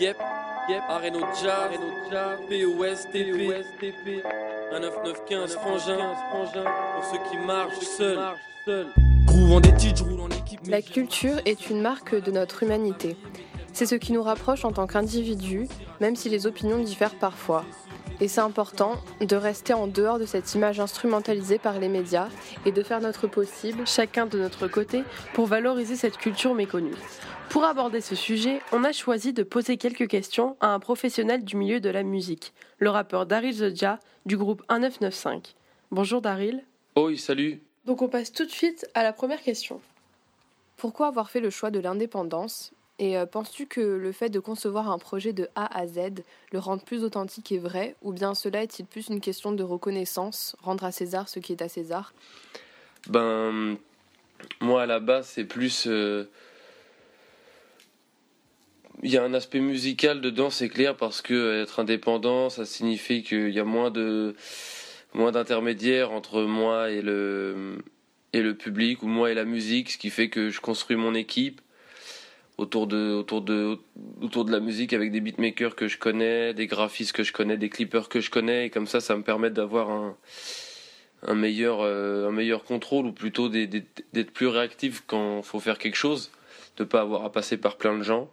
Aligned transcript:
Yep, 0.00 0.16
yep, 0.68 0.82
Areno 0.88 1.20
Jazz, 1.40 1.70
POS, 2.48 3.06
TP, 3.12 3.62
TP, 3.78 4.22
19915, 4.72 5.54
frangin, 5.54 6.14
frangin, 6.30 6.64
pour 6.94 7.04
ceux 7.04 7.30
qui 7.30 7.36
marchent 7.36 7.78
seuls. 7.80 8.18
Grouvant 9.26 9.60
des 9.60 9.74
titres, 9.74 10.04
roule 10.04 10.20
en 10.20 10.28
équipe. 10.28 10.60
La 10.66 10.80
culture 10.80 11.40
est 11.44 11.68
une 11.68 11.82
marque 11.82 12.14
de 12.14 12.30
notre 12.30 12.62
humanité. 12.62 13.16
C'est 13.74 13.86
ce 13.86 13.94
qui 13.94 14.12
nous 14.12 14.22
rapproche 14.22 14.64
en 14.64 14.72
tant 14.72 14.86
qu'individus, 14.86 15.68
même 16.00 16.16
si 16.16 16.30
les 16.30 16.46
opinions 16.46 16.78
diffèrent 16.78 17.18
parfois. 17.18 17.64
Et 18.20 18.28
c'est 18.28 18.40
important 18.40 19.00
de 19.20 19.36
rester 19.36 19.72
en 19.72 19.86
dehors 19.86 20.18
de 20.18 20.26
cette 20.26 20.54
image 20.54 20.80
instrumentalisée 20.80 21.58
par 21.58 21.78
les 21.78 21.88
médias 21.88 22.28
et 22.64 22.72
de 22.72 22.82
faire 22.82 23.00
notre 23.00 23.26
possible, 23.26 23.86
chacun 23.86 24.26
de 24.26 24.38
notre 24.38 24.68
côté, 24.68 25.02
pour 25.34 25.46
valoriser 25.46 25.96
cette 25.96 26.16
culture 26.16 26.54
méconnue. 26.54 26.94
Pour 27.48 27.64
aborder 27.64 28.00
ce 28.00 28.14
sujet, 28.14 28.60
on 28.72 28.84
a 28.84 28.92
choisi 28.92 29.32
de 29.32 29.42
poser 29.42 29.76
quelques 29.76 30.08
questions 30.08 30.56
à 30.60 30.68
un 30.68 30.78
professionnel 30.78 31.44
du 31.44 31.56
milieu 31.56 31.80
de 31.80 31.90
la 31.90 32.02
musique, 32.02 32.52
le 32.78 32.90
rappeur 32.90 33.26
Daryl 33.26 33.52
Zodja 33.52 33.98
du 34.24 34.36
groupe 34.36 34.62
1995. 34.70 35.54
Bonjour 35.90 36.22
Daryl. 36.22 36.64
Oi, 36.96 37.16
salut. 37.16 37.60
Donc 37.84 38.00
on 38.02 38.08
passe 38.08 38.32
tout 38.32 38.44
de 38.44 38.50
suite 38.50 38.88
à 38.94 39.02
la 39.02 39.12
première 39.12 39.42
question. 39.42 39.80
Pourquoi 40.76 41.08
avoir 41.08 41.30
fait 41.30 41.40
le 41.40 41.50
choix 41.50 41.70
de 41.70 41.80
l'indépendance 41.80 42.72
Et 42.98 43.16
euh, 43.16 43.26
penses-tu 43.26 43.66
que 43.66 43.80
le 43.80 44.12
fait 44.12 44.28
de 44.28 44.38
concevoir 44.38 44.90
un 44.90 44.98
projet 44.98 45.32
de 45.32 45.48
A 45.54 45.76
à 45.76 45.86
Z 45.86 46.22
le 46.52 46.58
rende 46.58 46.84
plus 46.84 47.02
authentique 47.04 47.50
et 47.50 47.58
vrai? 47.58 47.96
Ou 48.02 48.12
bien 48.12 48.34
cela 48.34 48.62
est-il 48.62 48.86
plus 48.86 49.08
une 49.08 49.20
question 49.20 49.52
de 49.52 49.62
reconnaissance, 49.62 50.56
rendre 50.62 50.84
à 50.84 50.92
César 50.92 51.28
ce 51.28 51.40
qui 51.40 51.52
est 51.52 51.62
à 51.62 51.68
César? 51.68 52.12
Ben, 53.08 53.76
moi 54.60 54.82
à 54.82 54.86
la 54.86 55.00
base, 55.00 55.26
c'est 55.26 55.44
plus. 55.44 55.86
euh, 55.88 56.24
Il 59.02 59.10
y 59.10 59.16
a 59.16 59.24
un 59.24 59.34
aspect 59.34 59.58
musical 59.58 60.20
dedans, 60.20 60.50
c'est 60.50 60.68
clair, 60.68 60.96
parce 60.96 61.22
que 61.22 61.60
être 61.62 61.80
indépendant, 61.80 62.50
ça 62.50 62.64
signifie 62.64 63.24
qu'il 63.24 63.50
y 63.50 63.58
a 63.58 63.64
moins 63.64 63.90
de 63.90 64.36
moins 65.14 65.32
d'intermédiaires 65.32 66.12
entre 66.12 66.42
moi 66.42 66.90
et 66.90 67.02
le 67.02 67.78
et 68.32 68.42
le 68.42 68.54
public 68.54 69.02
ou 69.02 69.08
moi 69.08 69.32
et 69.32 69.34
la 69.34 69.44
musique, 69.44 69.90
ce 69.90 69.98
qui 69.98 70.10
fait 70.10 70.28
que 70.28 70.50
je 70.50 70.60
construis 70.60 70.96
mon 70.96 71.14
équipe 71.14 71.60
autour 72.58 72.86
de 72.86 73.12
autour 73.12 73.42
de 73.42 73.78
autour 74.20 74.44
de 74.44 74.52
la 74.52 74.60
musique 74.60 74.92
avec 74.92 75.10
des 75.10 75.20
beatmakers 75.20 75.74
que 75.74 75.88
je 75.88 75.98
connais, 75.98 76.54
des 76.54 76.66
graphistes 76.66 77.12
que 77.12 77.22
je 77.22 77.32
connais, 77.32 77.56
des 77.56 77.68
clippers 77.68 78.08
que 78.08 78.20
je 78.20 78.30
connais, 78.30 78.66
et 78.66 78.70
comme 78.70 78.86
ça, 78.86 79.00
ça 79.00 79.16
me 79.16 79.22
permet 79.22 79.50
d'avoir 79.50 79.90
un 79.90 80.16
un 81.26 81.34
meilleur 81.34 81.80
euh, 81.82 82.28
un 82.28 82.32
meilleur 82.32 82.64
contrôle 82.64 83.06
ou 83.06 83.12
plutôt 83.12 83.48
d'être 83.48 84.30
plus 84.32 84.48
réactif 84.48 85.04
quand 85.06 85.42
faut 85.42 85.60
faire 85.60 85.78
quelque 85.78 85.96
chose, 85.96 86.30
de 86.76 86.84
pas 86.84 87.00
avoir 87.00 87.24
à 87.24 87.32
passer 87.32 87.56
par 87.56 87.76
plein 87.76 87.96
de 87.96 88.02
gens. 88.02 88.30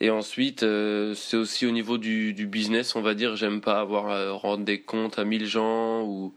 Et 0.00 0.10
ensuite, 0.10 0.62
euh, 0.62 1.14
c'est 1.14 1.36
aussi 1.36 1.66
au 1.66 1.70
niveau 1.70 1.98
du, 1.98 2.32
business, 2.46 2.94
on 2.94 3.00
va 3.02 3.14
dire, 3.14 3.36
j'aime 3.36 3.60
pas 3.60 3.80
avoir 3.80 4.08
à 4.08 4.30
rendre 4.30 4.64
des 4.64 4.80
comptes 4.80 5.18
à 5.18 5.24
1000 5.24 5.46
gens 5.46 6.02
ou, 6.02 6.34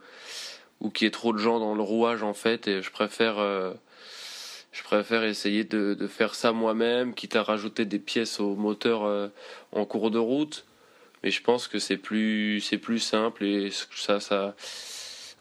ou 0.79 0.89
qu'il 0.89 1.05
y 1.05 1.07
ait 1.07 1.11
trop 1.11 1.31
de 1.33 1.37
gens 1.37 1.59
dans 1.59 1.75
le 1.75 1.81
rouage 1.81 2.23
en 2.23 2.33
fait. 2.33 2.67
Et 2.67 2.81
je 2.81 2.91
préfère, 2.91 3.37
euh, 3.39 3.73
je 4.71 4.83
préfère 4.83 5.23
essayer 5.23 5.63
de, 5.63 6.07
faire 6.07 6.35
ça 6.35 6.51
moi-même, 6.51 7.13
quitte 7.13 7.35
à 7.35 7.43
rajouter 7.43 7.85
des 7.85 7.99
pièces 7.99 8.39
au 8.39 8.55
moteur 8.55 9.03
euh, 9.05 9.27
en 9.71 9.85
cours 9.85 10.11
de 10.11 10.19
route. 10.19 10.65
Mais 11.23 11.31
je 11.31 11.41
pense 11.43 11.67
que 11.67 11.79
c'est 11.79 11.97
plus, 11.97 12.61
c'est 12.61 12.77
plus 12.77 12.99
simple 12.99 13.43
et 13.43 13.69
ça, 13.71 14.19
ça. 14.19 14.55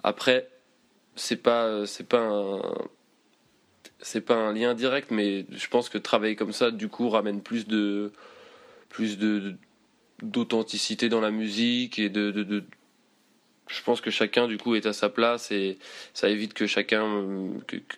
Après, 0.02 0.48
c'est 1.16 1.36
pas, 1.36 1.86
c'est 1.86 2.08
pas 2.08 2.20
un, 2.20 2.60
c'est 4.00 4.20
pas 4.20 4.34
un 4.34 4.52
lien 4.52 4.74
direct, 4.74 5.10
mais 5.10 5.46
je 5.50 5.68
pense 5.68 5.88
que 5.88 5.98
travailler 5.98 6.36
comme 6.36 6.52
ça, 6.52 6.70
du 6.70 6.88
coup, 6.88 7.08
ramène 7.08 7.40
plus 7.42 7.66
de, 7.66 8.12
plus 8.88 9.18
de, 9.18 9.56
d'authenticité 10.22 11.08
dans 11.08 11.20
la 11.20 11.30
musique 11.30 11.98
et 11.98 12.08
de, 12.08 12.30
de, 12.30 12.42
de- 12.42 12.64
je 13.70 13.82
pense 13.82 14.00
que 14.00 14.10
chacun, 14.10 14.48
du 14.48 14.58
coup, 14.58 14.74
est 14.74 14.86
à 14.86 14.92
sa 14.92 15.08
place 15.08 15.50
et 15.50 15.78
ça 16.12 16.28
évite 16.28 16.54
que 16.54 16.66
chacun, 16.66 17.04
euh, 17.04 17.48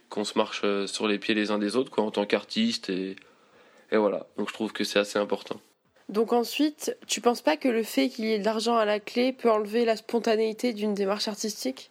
qu'on 0.08 0.24
se 0.24 0.36
marche 0.36 0.62
euh, 0.64 0.86
sur 0.86 1.08
les 1.08 1.18
pieds 1.18 1.34
les 1.34 1.50
uns 1.50 1.58
des 1.58 1.76
autres, 1.76 1.90
quoi, 1.90 2.04
en 2.04 2.10
tant 2.10 2.26
qu'artiste 2.26 2.90
et, 2.90 3.16
et 3.90 3.96
voilà. 3.96 4.26
Donc 4.36 4.48
je 4.48 4.54
trouve 4.54 4.72
que 4.72 4.84
c'est 4.84 4.98
assez 4.98 5.18
important. 5.18 5.60
Donc 6.08 6.32
ensuite, 6.32 6.96
tu 7.06 7.20
penses 7.20 7.40
pas 7.40 7.56
que 7.56 7.68
le 7.68 7.82
fait 7.82 8.08
qu'il 8.10 8.26
y 8.26 8.32
ait 8.32 8.38
de 8.38 8.44
l'argent 8.44 8.76
à 8.76 8.84
la 8.84 9.00
clé 9.00 9.32
peut 9.32 9.50
enlever 9.50 9.84
la 9.84 9.96
spontanéité 9.96 10.72
d'une 10.72 10.94
démarche 10.94 11.28
artistique? 11.28 11.90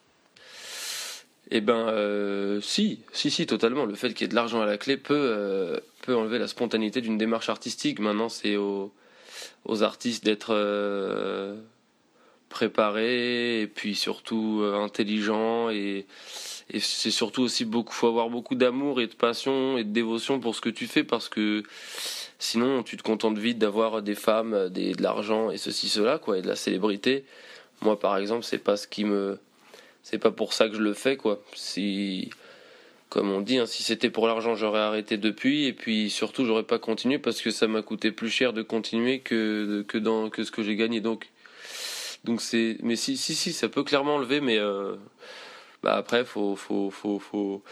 Eh 1.49 1.59
ben, 1.59 1.87
euh, 1.89 2.61
si, 2.61 2.99
si, 3.11 3.29
si, 3.31 3.45
totalement. 3.45 3.85
Le 3.85 3.95
fait 3.95 4.09
qu'il 4.09 4.21
y 4.21 4.25
ait 4.25 4.27
de 4.29 4.35
l'argent 4.35 4.61
à 4.61 4.65
la 4.65 4.77
clé 4.77 4.95
peut, 4.95 5.15
euh, 5.15 5.79
peut 6.03 6.15
enlever 6.15 6.39
la 6.39 6.47
spontanéité 6.47 7.01
d'une 7.01 7.17
démarche 7.17 7.49
artistique. 7.49 7.99
Maintenant, 7.99 8.29
c'est 8.29 8.55
aux, 8.55 8.93
aux 9.65 9.83
artistes 9.83 10.23
d'être 10.23 10.53
euh, 10.53 11.55
préparés 12.51 13.61
et 13.61 13.67
puis 13.67 13.95
surtout 13.95 14.59
euh, 14.61 14.75
intelligents 14.75 15.71
et, 15.71 16.05
et 16.69 16.79
c'est 16.79 17.09
surtout 17.09 17.41
aussi 17.41 17.65
beaucoup, 17.65 17.93
faut 17.93 18.07
avoir 18.07 18.29
beaucoup 18.29 18.55
d'amour 18.55 19.01
et 19.01 19.07
de 19.07 19.15
passion 19.15 19.77
et 19.77 19.83
de 19.83 19.89
dévotion 19.91 20.39
pour 20.39 20.55
ce 20.55 20.61
que 20.61 20.69
tu 20.69 20.85
fais 20.85 21.03
parce 21.03 21.29
que 21.29 21.63
sinon 22.37 22.83
tu 22.83 22.97
te 22.97 23.03
contentes 23.03 23.39
vite 23.39 23.57
d'avoir 23.57 24.03
des 24.03 24.15
femmes, 24.15 24.69
des, 24.69 24.93
de 24.93 25.01
l'argent 25.01 25.49
et 25.49 25.57
ceci, 25.57 25.89
cela, 25.89 26.19
quoi, 26.19 26.37
et 26.37 26.41
de 26.41 26.47
la 26.47 26.55
célébrité. 26.55 27.25
Moi, 27.81 27.99
par 27.99 28.17
exemple, 28.17 28.43
c'est 28.43 28.59
pas 28.59 28.77
ce 28.77 28.87
qui 28.87 29.05
me, 29.05 29.39
c'est 30.03 30.19
pas 30.19 30.31
pour 30.31 30.53
ça 30.53 30.69
que 30.69 30.75
je 30.75 30.81
le 30.81 30.93
fais 30.93 31.17
quoi. 31.17 31.41
Si 31.55 32.29
comme 33.09 33.29
on 33.29 33.41
dit, 33.41 33.57
hein, 33.57 33.65
si 33.65 33.83
c'était 33.83 34.09
pour 34.09 34.25
l'argent, 34.25 34.55
j'aurais 34.55 34.79
arrêté 34.79 35.17
depuis 35.17 35.65
et 35.65 35.73
puis 35.73 36.09
surtout 36.09 36.45
j'aurais 36.45 36.63
pas 36.63 36.79
continué 36.79 37.17
parce 37.17 37.41
que 37.41 37.51
ça 37.51 37.67
m'a 37.67 37.81
coûté 37.81 38.11
plus 38.11 38.29
cher 38.29 38.53
de 38.53 38.61
continuer 38.61 39.19
que 39.19 39.83
que 39.87 39.97
dans 39.97 40.29
que 40.29 40.43
ce 40.45 40.51
que 40.51 40.63
j'ai 40.63 40.77
gagné 40.77 41.01
donc 41.01 41.29
donc 42.23 42.41
c'est 42.41 42.77
mais 42.81 42.95
si 42.95 43.17
si 43.17 43.33
si 43.35 43.53
ça 43.53 43.69
peut 43.69 43.83
clairement 43.83 44.15
enlever 44.15 44.41
mais 44.41 44.57
euh, 44.57 44.95
bah 45.81 45.95
après 45.95 46.23
faut 46.23 46.55
faut 46.55 46.89
faut 46.91 47.19
faut 47.19 47.63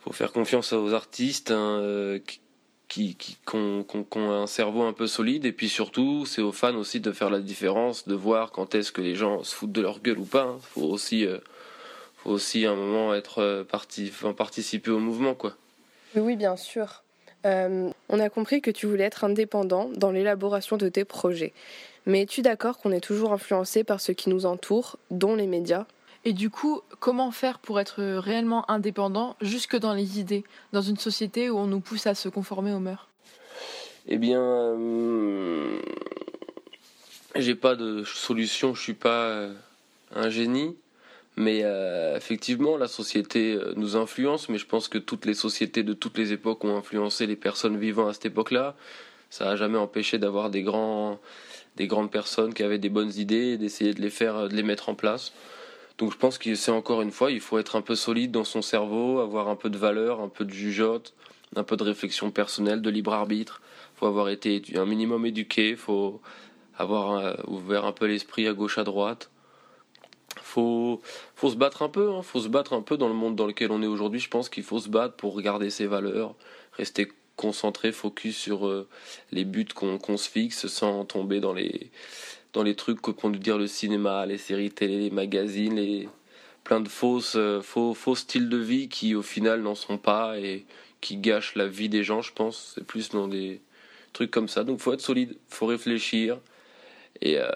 faut 0.00 0.12
faire 0.12 0.32
confiance 0.32 0.72
aux 0.72 0.92
artistes 0.92 1.50
hein, 1.50 1.78
euh, 1.80 2.18
qui 2.18 2.40
qui 2.88 3.14
qui 3.14 3.56
ont, 3.56 3.84
un 4.16 4.46
cerveau 4.46 4.82
un 4.82 4.92
peu 4.92 5.06
solide 5.06 5.44
et 5.44 5.52
puis 5.52 5.68
surtout 5.68 6.26
c'est 6.26 6.42
aux 6.42 6.52
fans 6.52 6.74
aussi 6.74 7.00
de 7.00 7.12
faire 7.12 7.30
la 7.30 7.40
différence 7.40 8.08
de 8.08 8.14
voir 8.14 8.50
quand 8.50 8.74
est-ce 8.74 8.90
que 8.90 9.02
les 9.02 9.14
gens 9.14 9.44
se 9.44 9.54
foutent 9.54 9.72
de 9.72 9.82
leur 9.82 10.00
gueule 10.00 10.18
ou 10.18 10.24
pas 10.24 10.44
hein. 10.44 10.58
faut 10.60 10.82
aussi 10.82 11.24
euh, 11.24 11.38
faut 12.16 12.30
aussi 12.30 12.66
à 12.66 12.72
un 12.72 12.76
moment 12.76 13.14
être 13.14 13.64
parti 13.70 14.12
participer 14.36 14.90
au 14.90 14.98
mouvement 14.98 15.34
quoi 15.34 15.54
Oui, 16.16 16.34
bien 16.34 16.56
sûr. 16.56 17.04
On 17.44 17.92
a 18.10 18.28
compris 18.28 18.60
que 18.60 18.70
tu 18.72 18.86
voulais 18.86 19.04
être 19.04 19.22
indépendant 19.22 19.88
dans 19.94 20.10
l'élaboration 20.10 20.76
de 20.76 20.88
tes 20.88 21.04
projets. 21.04 21.54
Mais 22.08 22.22
es-tu 22.22 22.40
d'accord 22.40 22.78
qu'on 22.78 22.90
est 22.90 23.04
toujours 23.04 23.34
influencé 23.34 23.84
par 23.84 24.00
ce 24.00 24.12
qui 24.12 24.30
nous 24.30 24.46
entoure, 24.46 24.98
dont 25.10 25.34
les 25.34 25.46
médias? 25.46 25.84
Et 26.24 26.32
du 26.32 26.48
coup, 26.48 26.80
comment 27.00 27.30
faire 27.30 27.58
pour 27.58 27.78
être 27.78 28.02
réellement 28.02 28.68
indépendant 28.70 29.36
jusque 29.42 29.76
dans 29.76 29.92
les 29.92 30.18
idées, 30.18 30.42
dans 30.72 30.80
une 30.80 30.96
société 30.96 31.50
où 31.50 31.58
on 31.58 31.66
nous 31.66 31.80
pousse 31.80 32.06
à 32.06 32.14
se 32.14 32.30
conformer 32.30 32.72
aux 32.72 32.80
mœurs? 32.80 33.08
Eh 34.06 34.16
bien, 34.16 34.40
euh, 34.40 35.78
j'ai 37.36 37.54
pas 37.54 37.76
de 37.76 38.02
solution, 38.04 38.74
je 38.74 38.80
suis 38.80 38.94
pas 38.94 39.24
euh, 39.24 39.52
un 40.14 40.30
génie, 40.30 40.76
mais 41.36 41.60
euh, 41.62 42.16
effectivement, 42.16 42.78
la 42.78 42.88
société 42.88 43.58
nous 43.76 43.96
influence, 43.96 44.48
mais 44.48 44.56
je 44.56 44.66
pense 44.66 44.88
que 44.88 44.96
toutes 44.96 45.26
les 45.26 45.34
sociétés 45.34 45.82
de 45.82 45.92
toutes 45.92 46.16
les 46.16 46.32
époques 46.32 46.64
ont 46.64 46.78
influencé 46.78 47.26
les 47.26 47.36
personnes 47.36 47.76
vivant 47.76 48.08
à 48.08 48.14
cette 48.14 48.24
époque-là. 48.24 48.76
Ça 49.28 49.44
n'a 49.44 49.56
jamais 49.56 49.76
empêché 49.76 50.16
d'avoir 50.16 50.48
des 50.48 50.62
grands, 50.62 51.20
des 51.78 51.86
grandes 51.86 52.10
personnes 52.10 52.52
qui 52.52 52.62
avaient 52.62 52.78
des 52.78 52.90
bonnes 52.90 53.12
idées 53.16 53.52
et 53.52 53.56
d'essayer 53.56 53.94
de 53.94 54.02
les 54.02 54.10
faire, 54.10 54.48
de 54.48 54.54
les 54.54 54.62
mettre 54.62 54.90
en 54.90 54.94
place. 54.94 55.32
Donc 55.96 56.12
je 56.12 56.18
pense 56.18 56.36
que 56.36 56.54
c'est 56.54 56.70
encore 56.70 57.00
une 57.00 57.10
fois, 57.10 57.30
il 57.30 57.40
faut 57.40 57.58
être 57.58 57.74
un 57.74 57.82
peu 57.82 57.94
solide 57.94 58.30
dans 58.30 58.44
son 58.44 58.60
cerveau, 58.60 59.20
avoir 59.20 59.48
un 59.48 59.56
peu 59.56 59.70
de 59.70 59.78
valeur, 59.78 60.20
un 60.20 60.28
peu 60.28 60.44
de 60.44 60.52
jugeote, 60.52 61.14
un 61.56 61.64
peu 61.64 61.76
de 61.76 61.84
réflexion 61.84 62.30
personnelle, 62.30 62.82
de 62.82 62.90
libre 62.90 63.14
arbitre 63.14 63.62
faut 63.98 64.06
avoir 64.06 64.28
été 64.28 64.62
un 64.76 64.86
minimum 64.86 65.26
éduqué, 65.26 65.74
faut 65.74 66.20
avoir 66.76 67.18
euh, 67.18 67.34
ouvert 67.48 67.84
un 67.84 67.92
peu 67.92 68.06
l'esprit 68.06 68.46
à 68.46 68.52
gauche 68.52 68.78
à 68.78 68.84
droite. 68.84 69.30
Faut 70.40 71.00
faut 71.34 71.50
se 71.50 71.56
battre 71.56 71.82
un 71.82 71.88
peu, 71.88 72.12
hein, 72.12 72.22
faut 72.22 72.40
se 72.40 72.48
battre 72.48 72.74
un 72.74 72.82
peu 72.82 72.96
dans 72.96 73.08
le 73.08 73.14
monde 73.14 73.34
dans 73.34 73.46
lequel 73.46 73.72
on 73.72 73.82
est 73.82 73.86
aujourd'hui. 73.88 74.20
Je 74.20 74.30
pense 74.30 74.48
qu'il 74.48 74.62
faut 74.62 74.78
se 74.78 74.88
battre 74.88 75.16
pour 75.16 75.34
regarder 75.34 75.68
ses 75.70 75.86
valeurs, 75.86 76.36
rester 76.74 77.08
concentré, 77.38 77.92
focus 77.92 78.36
sur 78.36 78.66
euh, 78.66 78.88
les 79.32 79.44
buts 79.44 79.68
qu'on 79.74 80.16
se 80.18 80.28
fixe, 80.28 80.66
sans 80.66 81.04
tomber 81.06 81.40
dans 81.40 81.54
les 81.54 81.90
dans 82.52 82.62
les 82.62 82.74
trucs 82.74 83.00
que 83.00 83.12
peut 83.12 83.28
nous 83.28 83.38
dire 83.38 83.58
le 83.58 83.66
cinéma, 83.66 84.26
les 84.26 84.38
séries 84.38 84.70
télé, 84.70 84.98
les 84.98 85.10
magazines, 85.10 85.76
les 85.76 86.08
plein 86.64 86.80
de 86.80 86.88
fausses 86.88 87.36
euh, 87.36 87.62
faux 87.62 87.94
faux 87.94 88.16
styles 88.16 88.48
de 88.48 88.58
vie 88.58 88.88
qui 88.88 89.14
au 89.14 89.22
final 89.22 89.62
n'en 89.62 89.74
sont 89.74 89.98
pas 89.98 90.38
et 90.38 90.66
qui 91.00 91.16
gâchent 91.16 91.54
la 91.54 91.68
vie 91.68 91.88
des 91.88 92.04
gens. 92.04 92.22
Je 92.22 92.32
pense 92.32 92.72
c'est 92.74 92.84
plus 92.84 93.10
dans 93.10 93.28
des 93.28 93.60
trucs 94.12 94.30
comme 94.32 94.48
ça. 94.48 94.64
Donc 94.64 94.80
faut 94.80 94.92
être 94.92 95.00
solide, 95.00 95.36
faut 95.48 95.66
réfléchir 95.66 96.38
et 97.22 97.38
euh, 97.38 97.48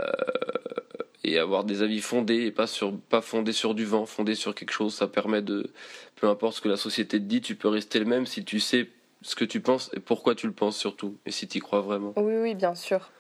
et 1.25 1.39
avoir 1.39 1.65
des 1.65 1.83
avis 1.83 2.01
fondés 2.01 2.47
et 2.47 2.51
pas 2.53 2.67
sur 2.69 2.97
pas 2.97 3.21
fondés 3.21 3.53
sur 3.53 3.75
du 3.75 3.85
vent, 3.85 4.07
fondés 4.07 4.37
sur 4.37 4.55
quelque 4.55 4.73
chose. 4.73 4.95
Ça 4.95 5.09
permet 5.09 5.43
de 5.43 5.71
peu 6.17 6.29
importe 6.29 6.57
ce 6.57 6.61
que 6.61 6.69
la 6.69 6.77
société 6.77 7.19
te 7.19 7.25
dit, 7.25 7.41
tu 7.41 7.57
peux 7.57 7.69
rester 7.69 7.99
le 7.99 8.05
même 8.07 8.27
si 8.27 8.45
tu 8.45 8.61
sais 8.61 8.89
ce 9.23 9.35
que 9.35 9.45
tu 9.45 9.61
penses 9.61 9.91
et 9.95 10.01
pourquoi 10.01 10.35
tu 10.35 10.47
le 10.47 10.53
penses 10.53 10.77
surtout, 10.77 11.17
et 11.27 11.31
si 11.31 11.49
tu 11.49 11.59
y 11.59 11.61
crois 11.61 11.81
vraiment. 11.81 12.13
Oui, 12.17 12.37
oui, 12.37 12.55
bien 12.55 12.75
sûr. 12.75 13.11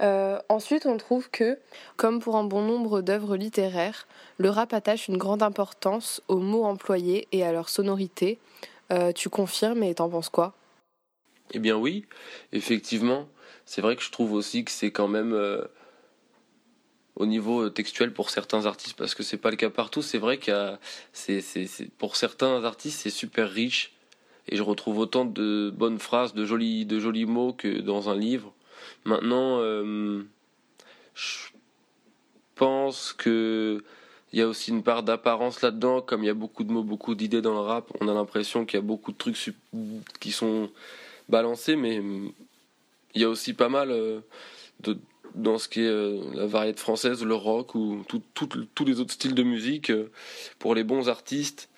Euh, 0.00 0.38
ensuite, 0.48 0.86
on 0.86 0.96
trouve 0.96 1.30
que, 1.30 1.58
comme 1.96 2.20
pour 2.20 2.36
un 2.36 2.44
bon 2.44 2.62
nombre 2.62 3.02
d'œuvres 3.02 3.36
littéraires, 3.36 4.08
le 4.38 4.50
rap 4.50 4.72
attache 4.72 5.08
une 5.08 5.16
grande 5.16 5.42
importance 5.42 6.22
aux 6.28 6.38
mots 6.38 6.64
employés 6.64 7.28
et 7.30 7.44
à 7.44 7.52
leur 7.52 7.68
sonorité. 7.68 8.38
Euh, 8.90 9.12
tu 9.12 9.28
confirmes 9.28 9.82
et 9.82 9.94
t'en 9.94 10.08
penses 10.08 10.28
quoi? 10.28 10.54
Eh 11.52 11.58
bien 11.58 11.76
oui, 11.76 12.04
effectivement. 12.52 13.28
C'est 13.64 13.80
vrai 13.80 13.94
que 13.94 14.02
je 14.02 14.10
trouve 14.10 14.32
aussi 14.32 14.64
que 14.64 14.70
c'est 14.72 14.90
quand 14.90 15.08
même 15.08 15.32
euh, 15.32 15.64
au 17.14 17.26
niveau 17.26 17.70
textuel 17.70 18.12
pour 18.12 18.30
certains 18.30 18.66
artistes, 18.66 18.96
parce 18.96 19.14
que 19.14 19.22
c'est 19.22 19.36
pas 19.36 19.50
le 19.50 19.56
cas 19.56 19.70
partout. 19.70 20.02
C'est 20.02 20.18
vrai 20.18 20.40
c'est, 21.12 21.42
pour 21.98 22.16
certains 22.16 22.64
artistes, 22.64 23.00
c'est 23.00 23.10
super 23.10 23.48
riche. 23.48 23.91
Et 24.48 24.56
je 24.56 24.62
retrouve 24.62 24.98
autant 24.98 25.24
de 25.24 25.72
bonnes 25.74 25.98
phrases, 25.98 26.34
de 26.34 26.44
jolis, 26.44 26.84
de 26.84 26.98
jolis 26.98 27.26
mots 27.26 27.52
que 27.52 27.80
dans 27.80 28.10
un 28.10 28.16
livre. 28.16 28.52
Maintenant, 29.04 29.58
euh, 29.60 30.22
je 31.14 31.48
pense 32.54 33.12
que 33.12 33.82
il 34.32 34.38
y 34.38 34.42
a 34.42 34.48
aussi 34.48 34.70
une 34.70 34.82
part 34.82 35.02
d'apparence 35.02 35.60
là-dedans, 35.60 36.00
comme 36.00 36.22
il 36.22 36.26
y 36.26 36.30
a 36.30 36.34
beaucoup 36.34 36.64
de 36.64 36.72
mots, 36.72 36.82
beaucoup 36.82 37.14
d'idées 37.14 37.42
dans 37.42 37.52
le 37.52 37.60
rap. 37.60 37.90
On 38.00 38.08
a 38.08 38.14
l'impression 38.14 38.64
qu'il 38.64 38.78
y 38.78 38.82
a 38.82 38.86
beaucoup 38.86 39.12
de 39.12 39.18
trucs 39.18 39.36
qui 40.20 40.32
sont 40.32 40.70
balancés, 41.28 41.76
mais 41.76 42.02
il 43.14 43.20
y 43.20 43.24
a 43.24 43.28
aussi 43.28 43.52
pas 43.52 43.68
mal 43.68 43.90
euh, 43.90 44.20
de, 44.80 44.96
dans 45.34 45.58
ce 45.58 45.68
qui 45.68 45.80
est 45.80 45.86
euh, 45.86 46.22
la 46.34 46.46
variété 46.46 46.80
française, 46.80 47.22
le 47.22 47.34
rock 47.34 47.74
ou 47.74 48.04
tous 48.08 48.84
les 48.86 49.00
autres 49.00 49.12
styles 49.12 49.34
de 49.34 49.42
musique. 49.42 49.92
pour 50.58 50.74
les 50.74 50.84
bons 50.84 51.10
artistes, 51.10 51.68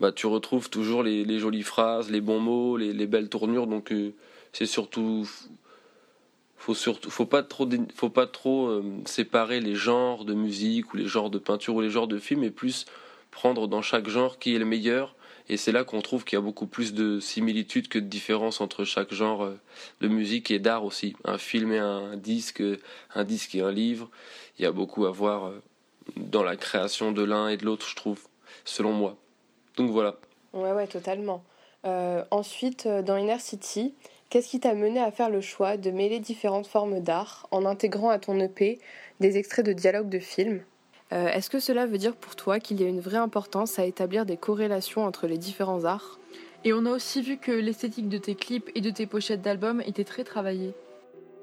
bah, 0.00 0.12
tu 0.12 0.26
retrouves 0.26 0.70
toujours 0.70 1.02
les, 1.02 1.38
jolies 1.38 1.62
phrases, 1.62 2.10
les 2.10 2.20
bons 2.20 2.40
mots, 2.40 2.76
les, 2.76 2.92
les 2.92 3.06
belles 3.06 3.28
tournures. 3.28 3.66
Donc 3.66 3.92
c'est 4.52 4.66
surtout 4.66 5.26
faut 6.60 6.74
surtout 6.74 7.10
faut 7.10 7.26
pas 7.26 7.42
trop 7.42 7.66
faut 7.94 8.10
pas 8.10 8.26
trop 8.26 8.68
euh, 8.68 8.84
séparer 9.06 9.60
les 9.60 9.74
genres 9.74 10.26
de 10.26 10.34
musique 10.34 10.92
ou 10.92 10.98
les 10.98 11.06
genres 11.06 11.30
de 11.30 11.38
peinture 11.38 11.74
ou 11.76 11.80
les 11.80 11.88
genres 11.88 12.06
de 12.06 12.18
films 12.18 12.40
mais 12.40 12.50
plus 12.50 12.84
prendre 13.30 13.66
dans 13.66 13.80
chaque 13.80 14.08
genre 14.08 14.38
qui 14.38 14.54
est 14.54 14.58
le 14.58 14.66
meilleur 14.66 15.16
et 15.48 15.56
c'est 15.56 15.72
là 15.72 15.84
qu'on 15.84 16.02
trouve 16.02 16.24
qu'il 16.24 16.36
y 16.36 16.38
a 16.38 16.42
beaucoup 16.42 16.66
plus 16.66 16.92
de 16.92 17.18
similitudes 17.18 17.88
que 17.88 17.98
de 17.98 18.04
différences 18.04 18.60
entre 18.60 18.84
chaque 18.84 19.14
genre 19.14 19.44
euh, 19.44 19.58
de 20.02 20.08
musique 20.08 20.50
et 20.50 20.58
d'art 20.58 20.84
aussi 20.84 21.16
un 21.24 21.38
film 21.38 21.72
et 21.72 21.78
un 21.78 22.16
disque 22.16 22.62
un 23.14 23.24
disque 23.24 23.54
et 23.54 23.62
un 23.62 23.72
livre 23.72 24.10
il 24.58 24.62
y 24.62 24.66
a 24.66 24.72
beaucoup 24.72 25.06
à 25.06 25.10
voir 25.10 25.46
euh, 25.46 25.62
dans 26.16 26.42
la 26.42 26.56
création 26.56 27.10
de 27.10 27.22
l'un 27.22 27.48
et 27.48 27.56
de 27.56 27.64
l'autre 27.64 27.88
je 27.88 27.96
trouve 27.96 28.20
selon 28.66 28.92
moi 28.92 29.16
donc 29.80 29.90
voilà. 29.90 30.16
Ouais 30.52 30.72
ouais 30.72 30.86
totalement. 30.86 31.42
Ensuite 32.30 32.86
dans 32.86 33.16
Inner 33.16 33.38
City 33.38 33.94
Qu'est-ce 34.30 34.48
qui 34.48 34.60
t'a 34.60 34.74
mené 34.74 35.00
à 35.00 35.10
faire 35.10 35.28
le 35.28 35.40
choix 35.40 35.76
de 35.76 35.90
mêler 35.90 36.20
différentes 36.20 36.68
formes 36.68 37.00
d'art 37.00 37.48
en 37.50 37.66
intégrant 37.66 38.10
à 38.10 38.20
ton 38.20 38.38
EP 38.38 38.78
des 39.18 39.36
extraits 39.36 39.66
de 39.66 39.72
dialogues 39.72 40.08
de 40.08 40.20
films? 40.20 40.62
Euh, 41.12 41.26
Est-ce 41.26 41.50
que 41.50 41.58
cela 41.58 41.84
veut 41.84 41.98
dire 41.98 42.14
pour 42.14 42.36
toi 42.36 42.60
qu'il 42.60 42.80
y 42.80 42.84
a 42.84 42.88
une 42.88 43.00
vraie 43.00 43.18
importance 43.18 43.80
à 43.80 43.84
établir 43.84 44.26
des 44.26 44.36
corrélations 44.36 45.04
entre 45.04 45.26
les 45.26 45.36
différents 45.36 45.84
arts? 45.84 46.20
Et 46.62 46.72
on 46.72 46.86
a 46.86 46.92
aussi 46.92 47.22
vu 47.22 47.38
que 47.38 47.50
l'esthétique 47.50 48.08
de 48.08 48.18
tes 48.18 48.36
clips 48.36 48.70
et 48.76 48.80
de 48.80 48.90
tes 48.90 49.06
pochettes 49.06 49.42
d'albums 49.42 49.82
était 49.84 50.04
très 50.04 50.22
travaillée. 50.22 50.74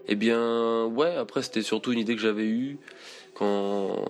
Eh 0.07 0.15
bien, 0.15 0.85
ouais, 0.85 1.15
après 1.15 1.41
c'était 1.43 1.61
surtout 1.61 1.91
une 1.91 1.99
idée 1.99 2.15
que 2.15 2.21
j'avais 2.21 2.45
eue 2.45 2.77
quand, 3.33 4.03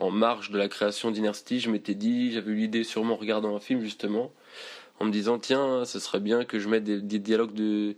en 0.00 0.10
marge 0.10 0.50
de 0.50 0.58
la 0.58 0.68
création 0.68 1.10
d'Inercity, 1.10 1.60
je 1.60 1.70
m'étais 1.70 1.94
dit, 1.94 2.32
j'avais 2.32 2.52
eu 2.52 2.56
l'idée 2.56 2.84
sûrement 2.84 3.14
en 3.14 3.16
regardant 3.16 3.54
un 3.54 3.60
film 3.60 3.80
justement, 3.80 4.32
en 5.00 5.04
me 5.04 5.10
disant 5.10 5.38
tiens, 5.38 5.84
ce 5.84 5.98
serait 5.98 6.20
bien 6.20 6.44
que 6.44 6.58
je 6.58 6.68
mette 6.68 6.84
des, 6.84 7.18
dialogues 7.18 7.54
de, 7.54 7.96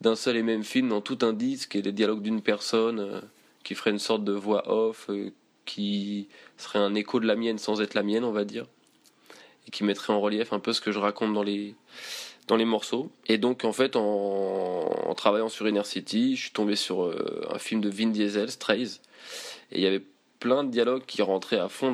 d'un 0.00 0.16
seul 0.16 0.36
et 0.36 0.42
même 0.42 0.62
film 0.62 0.88
dans 0.88 1.00
tout 1.00 1.18
un 1.22 1.32
disque 1.32 1.76
et 1.76 1.82
des 1.82 1.92
dialogues 1.92 2.22
d'une 2.22 2.40
personne 2.40 3.00
euh, 3.00 3.20
qui 3.64 3.74
ferait 3.74 3.90
une 3.90 3.98
sorte 3.98 4.24
de 4.24 4.32
voix 4.32 4.72
off 4.72 5.10
euh, 5.10 5.30
qui 5.64 6.28
serait 6.56 6.78
un 6.78 6.94
écho 6.94 7.18
de 7.18 7.26
la 7.26 7.34
mienne 7.34 7.58
sans 7.58 7.82
être 7.82 7.94
la 7.94 8.04
mienne, 8.04 8.24
on 8.24 8.32
va 8.32 8.44
dire, 8.44 8.66
et 9.66 9.70
qui 9.70 9.82
mettrait 9.82 10.12
en 10.12 10.20
relief 10.20 10.52
un 10.52 10.60
peu 10.60 10.72
ce 10.72 10.80
que 10.80 10.92
je 10.92 10.98
raconte 10.98 11.34
dans 11.34 11.42
les 11.42 11.74
dans 12.46 12.56
les 12.56 12.64
morceaux. 12.64 13.10
Et 13.26 13.38
donc 13.38 13.64
en 13.64 13.72
fait, 13.72 13.96
en, 13.96 15.14
travaillant 15.16 15.48
sur 15.48 15.66
Inner 15.68 15.84
City, 15.84 16.36
je 16.36 16.42
suis 16.42 16.50
tombé 16.50 16.76
sur 16.76 17.04
euh, 17.04 17.46
un 17.50 17.58
film 17.58 17.80
de 17.80 17.88
Vin 17.88 18.08
Diesel, 18.08 18.50
Strays, 18.50 19.00
et 19.72 19.78
il 19.78 19.80
y 19.80 19.86
avait 19.86 20.02
plein 20.38 20.62
de 20.62 20.70
dialogues 20.70 21.04
qui 21.06 21.22
rentraient 21.22 21.58
à 21.58 21.68
fond 21.68 21.90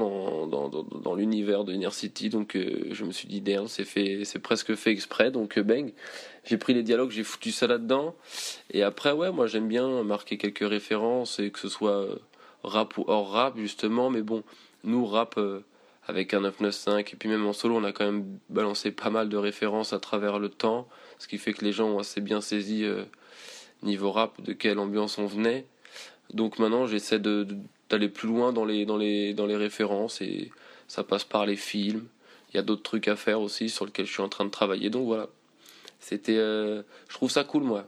dans, 0.46 0.68
dans, 0.68 1.14
l'univers 1.14 1.64
de 1.64 1.72
Inner 1.72 1.92
City. 1.92 2.28
Donc 2.28 2.56
euh, 2.56 2.88
je 2.90 3.04
me 3.04 3.12
suis 3.12 3.28
dit, 3.28 3.40
damn, 3.40 3.68
c'est 3.68 3.84
fait, 3.84 4.24
c'est 4.24 4.40
presque 4.40 4.74
fait 4.74 4.90
exprès. 4.90 5.30
Donc 5.30 5.56
euh, 5.56 5.62
bang, 5.62 5.92
j'ai 6.44 6.58
pris 6.58 6.74
les 6.74 6.82
dialogues, 6.82 7.10
j'ai 7.10 7.22
foutu 7.22 7.52
ça 7.52 7.66
là-dedans. 7.66 8.14
Et 8.70 8.82
après, 8.82 9.12
ouais, 9.12 9.30
moi 9.30 9.46
j'aime 9.46 9.68
bien 9.68 10.02
marquer 10.02 10.36
quelques 10.36 10.68
références 10.68 11.38
et 11.38 11.50
que 11.50 11.60
ce 11.60 11.68
soit 11.68 12.06
rap 12.64 12.98
ou 12.98 13.04
hors 13.06 13.30
rap 13.30 13.56
justement. 13.56 14.10
Mais 14.10 14.22
bon, 14.22 14.42
nous 14.82 15.06
rap 15.06 15.38
avec 16.06 16.34
un 16.34 16.40
995 16.40 17.12
et 17.12 17.16
puis 17.16 17.28
même 17.28 17.46
en 17.46 17.52
solo, 17.52 17.76
on 17.76 17.84
a 17.84 17.92
quand 17.92 18.04
même 18.04 18.38
balancé 18.50 18.90
pas 18.90 19.10
mal 19.10 19.28
de 19.28 19.36
références 19.36 19.92
à 19.92 19.98
travers 20.00 20.38
le 20.38 20.48
temps, 20.48 20.88
ce 21.18 21.28
qui 21.28 21.38
fait 21.38 21.52
que 21.52 21.64
les 21.64 21.72
gens 21.72 21.88
ont 21.88 21.98
assez 21.98 22.20
bien 22.20 22.40
saisi 22.40 22.84
niveau 23.82 24.10
rap 24.10 24.40
de 24.40 24.52
quelle 24.52 24.78
ambiance 24.78 25.18
on 25.18 25.26
venait. 25.26 25.66
Donc 26.32 26.58
maintenant, 26.58 26.86
j'essaie 26.86 27.18
d'aller 27.18 28.08
plus 28.08 28.28
loin 28.28 28.52
dans 28.52 28.64
les, 28.64 28.86
dans, 28.86 28.96
les, 28.96 29.34
dans 29.34 29.46
les 29.46 29.56
références 29.56 30.20
et 30.20 30.50
ça 30.88 31.04
passe 31.04 31.24
par 31.24 31.46
les 31.46 31.56
films. 31.56 32.06
Il 32.52 32.56
y 32.56 32.60
a 32.60 32.62
d'autres 32.62 32.82
trucs 32.82 33.08
à 33.08 33.16
faire 33.16 33.40
aussi 33.40 33.68
sur 33.68 33.86
lesquels 33.86 34.06
je 34.06 34.12
suis 34.12 34.22
en 34.22 34.28
train 34.28 34.44
de 34.44 34.50
travailler. 34.50 34.90
Donc 34.90 35.06
voilà, 35.06 35.28
c'était, 36.00 36.36
euh, 36.36 36.82
je 37.08 37.14
trouve 37.14 37.30
ça 37.30 37.44
cool 37.44 37.62
moi. 37.62 37.86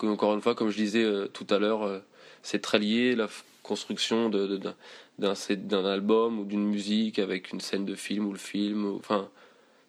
Encore 0.00 0.34
une 0.34 0.42
fois, 0.42 0.54
comme 0.54 0.70
je 0.70 0.76
disais 0.76 1.02
euh, 1.02 1.26
tout 1.28 1.46
à 1.50 1.58
l'heure, 1.58 1.84
euh, 1.84 2.00
c'est 2.42 2.60
très 2.60 2.78
lié 2.78 3.16
construction 3.64 4.30
d'un, 4.30 5.84
album 5.84 6.38
ou 6.38 6.44
d'une 6.44 6.64
musique 6.64 7.18
avec 7.18 7.50
une 7.52 7.60
scène 7.60 7.84
de 7.84 7.96
film 7.96 8.26
ou 8.28 8.32
le 8.32 8.38
film. 8.38 8.94
enfin, 8.94 9.28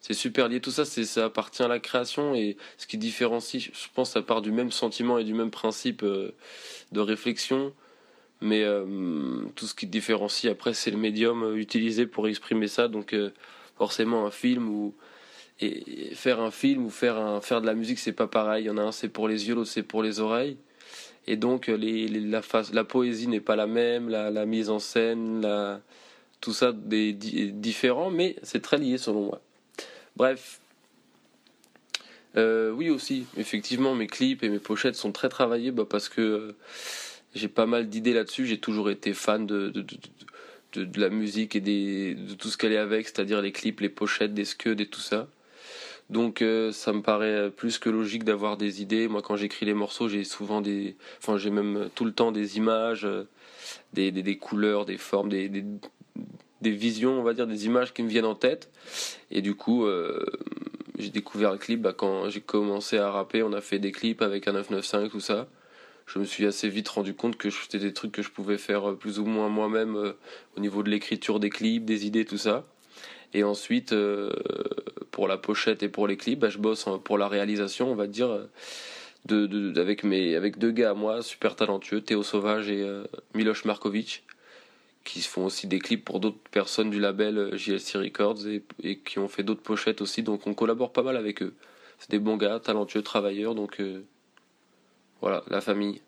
c'est 0.02 0.16
super 0.16 0.48
lié. 0.48 0.60
Tout 0.60 0.72
ça, 0.72 0.86
c'est, 0.86 1.04
ça 1.04 1.26
appartient 1.26 1.62
à 1.62 1.68
la 1.68 1.80
création 1.80 2.34
et 2.34 2.58
ce 2.78 2.88
qui 2.88 2.98
différencie, 2.98 3.62
je 3.62 3.88
pense, 3.94 4.12
ça 4.12 4.24
part 4.24 4.42
du 4.42 4.52
même 4.52 4.72
sentiment 4.72 5.20
et 5.20 5.24
du 5.24 5.36
même 5.36 5.52
principe 5.52 6.04
de 6.04 7.00
réflexion 7.00 7.74
mais 8.42 8.64
euh, 8.64 8.86
tout 9.56 9.66
ce 9.66 9.76
qui 9.76 9.88
différencie 9.88 10.52
après 10.52 10.74
c'est 10.74 10.92
le 10.92 10.98
médium 10.98 11.44
euh, 11.44 11.56
utilisé 11.58 12.06
pour 12.06 12.28
exprimer 12.28 12.68
ça 12.68 12.88
donc 12.88 13.14
euh, 13.14 13.32
forcément 13.78 14.26
un 14.26 14.32
film 14.32 14.70
ou 14.70 14.94
faire 16.14 16.42
un 16.42 16.52
film 16.52 16.86
ou 16.86 16.90
faire 16.90 17.18
un 17.18 17.40
faire 17.40 17.62
de 17.62 17.66
la 17.66 17.74
musique 17.74 18.00
c'est 18.00 18.12
pas 18.12 18.28
pareil 18.28 18.66
il 18.66 18.68
y 18.68 18.70
en 18.70 18.78
a 18.78 18.82
un 18.82 18.92
c'est 18.92 19.10
pour 19.10 19.28
les 19.28 19.48
yeux 19.48 19.56
l'autre 19.56 19.70
c'est 19.70 19.84
pour 19.84 20.04
les 20.04 20.20
oreilles 20.20 20.58
et 21.28 21.36
donc 21.38 21.68
les, 21.68 22.08
la 22.08 22.84
poésie 22.84 23.28
n'est 23.28 23.40
pas 23.40 23.56
la 23.56 23.68
même 23.68 24.10
la, 24.10 24.46
mise 24.46 24.70
en 24.70 24.80
scène 24.80 25.48
tout 26.42 26.54
ça 26.54 26.74
est 26.92 27.14
différent 27.14 28.10
mais 28.12 28.36
c'est 28.44 28.62
très 28.62 28.78
lié 28.78 28.98
selon 28.98 29.26
moi 29.26 29.42
bref 30.16 30.60
oui 32.36 32.90
aussi 32.90 33.26
effectivement 33.38 33.96
mes 33.96 34.08
clips 34.08 34.44
et 34.44 34.50
mes 34.50 34.60
pochettes 34.60 34.96
sont 34.96 35.12
très 35.12 35.30
travaillés 35.30 35.72
bah, 35.72 35.86
parce 35.90 36.10
que 36.10 36.56
j'ai 37.36 37.50
pas 37.50 37.66
mal 37.66 37.90
d'idées 37.90 38.14
là-dessus. 38.14 38.48
J'ai 38.48 38.58
toujours 38.58 38.90
été 38.90 39.14
fan 39.14 39.46
de, 39.46 39.72
la 40.96 41.10
musique 41.10 41.56
et 41.56 41.62
de 41.62 42.34
tout 42.34 42.50
ce 42.50 42.58
qu'elle 42.58 42.72
est 42.72 42.78
avec, 42.78 43.08
c'est-à-dire 43.08 43.42
les 43.42 43.52
clips, 43.52 43.82
les 43.82 43.90
pochettes, 43.90 44.34
des 44.34 44.46
scuds 44.46 44.82
et 44.82 44.88
tout 44.88 45.02
ça. 45.02 45.28
Donc 46.10 46.42
euh, 46.42 46.72
ça 46.72 46.94
me 46.94 47.02
paraît 47.02 47.50
plus 47.50 47.80
que 47.80 47.90
logique 47.90 48.24
d'avoir 48.24 48.58
des 48.58 48.82
idées. 48.82 49.08
Moi, 49.08 49.22
quand 49.22 49.36
j'écris 49.36 49.66
les 49.66 49.74
morceaux, 49.74 50.08
j'ai 50.08 50.24
souvent 50.24 50.62
des, 50.62 50.96
enfin 51.18 51.38
j'ai 51.38 51.50
même 51.50 51.90
tout 51.96 52.06
le 52.06 52.14
temps 52.14 52.32
des 52.32 52.58
images, 52.58 53.06
euh, 53.06 53.28
des, 53.94 54.12
des, 54.12 54.22
des 54.22 54.38
couleurs, 54.38 54.86
des 54.86 54.98
formes, 54.98 55.30
des, 55.30 55.50
des, 55.50 55.66
des, 56.62 56.72
visions, 56.72 57.20
on 57.20 57.24
va 57.24 57.34
dire, 57.34 57.48
des 57.48 57.66
images 57.66 57.94
qui 57.94 58.04
me 58.04 58.10
viennent 58.10 58.26
en 58.26 58.36
tête. 58.36 58.72
Et 59.32 59.42
du 59.42 59.56
coup, 59.56 59.86
euh, 59.86 60.24
j'ai 61.00 61.10
découvert 61.10 61.52
le 61.52 61.58
clip 61.58 61.82
bah, 61.82 61.94
quand 61.94 62.30
j'ai 62.30 62.42
commencé 62.42 62.98
à 63.00 63.10
rapper. 63.10 63.42
On 63.42 63.54
a 63.54 63.62
fait 63.62 63.80
des 63.80 63.92
clips 63.92 64.22
avec 64.22 64.48
un 64.48 64.54
995, 64.54 65.10
tout 65.12 65.20
ça 65.20 65.48
je 66.08 66.20
me 66.20 66.24
suis 66.24 66.46
assez 66.46 66.70
vite 66.70 66.88
rendu 66.90 67.16
compte 67.16 67.36
que 67.36 67.50
c'était 67.50 67.80
des 67.80 67.92
trucs 67.92 68.12
que 68.12 68.22
je 68.22 68.30
pouvais 68.30 68.60
faire 68.60 68.96
plus 68.96 69.18
ou 69.18 69.26
moins 69.26 69.50
moi-même 69.50 70.14
au 70.56 70.60
niveau 70.60 70.84
de 70.84 70.92
l'écriture 70.92 71.40
des 71.40 71.50
clips, 71.50 71.84
des 71.84 72.06
idées, 72.06 72.26
tout 72.26 72.38
ça. 72.38 72.68
Et 73.34 73.44
ensuite, 73.44 73.92
euh, 73.92 74.32
pour 75.12 75.28
la 75.28 75.38
pochette 75.38 75.84
et 75.84 75.90
pour 75.90 76.08
les 76.08 76.18
clips, 76.18 76.40
bah, 76.40 76.50
je 76.50 76.58
bosse 76.58 76.86
pour 77.04 77.18
la 77.18 77.28
réalisation, 77.28 77.92
on 77.92 77.96
va 77.96 78.08
dire, 78.08 78.48
de, 79.26 79.80
avec, 79.80 80.04
mes, 80.04 80.36
avec 80.36 80.58
deux 80.58 80.72
gars 80.72 80.92
à 80.92 80.94
moi, 80.94 81.22
super 81.22 81.56
talentueux, 81.56 82.02
Théo 82.02 82.24
Sauvage 82.24 82.70
et 82.70 82.88
Miloš 83.34 83.66
Markovic, 83.66 84.24
qui 85.04 85.22
font 85.22 85.46
aussi 85.46 85.68
des 85.68 85.80
clips 85.80 86.06
pour 86.06 86.20
d'autres 86.20 86.40
personnes 86.52 86.90
du 86.90 87.00
label 87.00 87.52
JLC 87.58 87.98
Records 87.98 88.48
et, 88.48 88.64
et 88.84 89.00
qui 89.00 89.20
ont 89.20 89.28
fait 89.28 89.44
d'autres 89.44 89.64
pochettes 89.64 90.02
aussi. 90.02 90.24
Donc 90.24 90.48
on 90.48 90.54
collabore 90.54 90.94
pas 90.94 91.04
mal 91.04 91.18
avec 91.18 91.42
eux. 91.42 91.54
C'est 92.00 92.12
des 92.12 92.20
bons 92.20 92.38
gars, 92.38 92.60
talentueux, 92.60 93.02
travailleurs, 93.02 93.56
donc 93.56 93.82
voilà, 95.22 95.44
la 95.50 95.60
famille. 95.60 96.02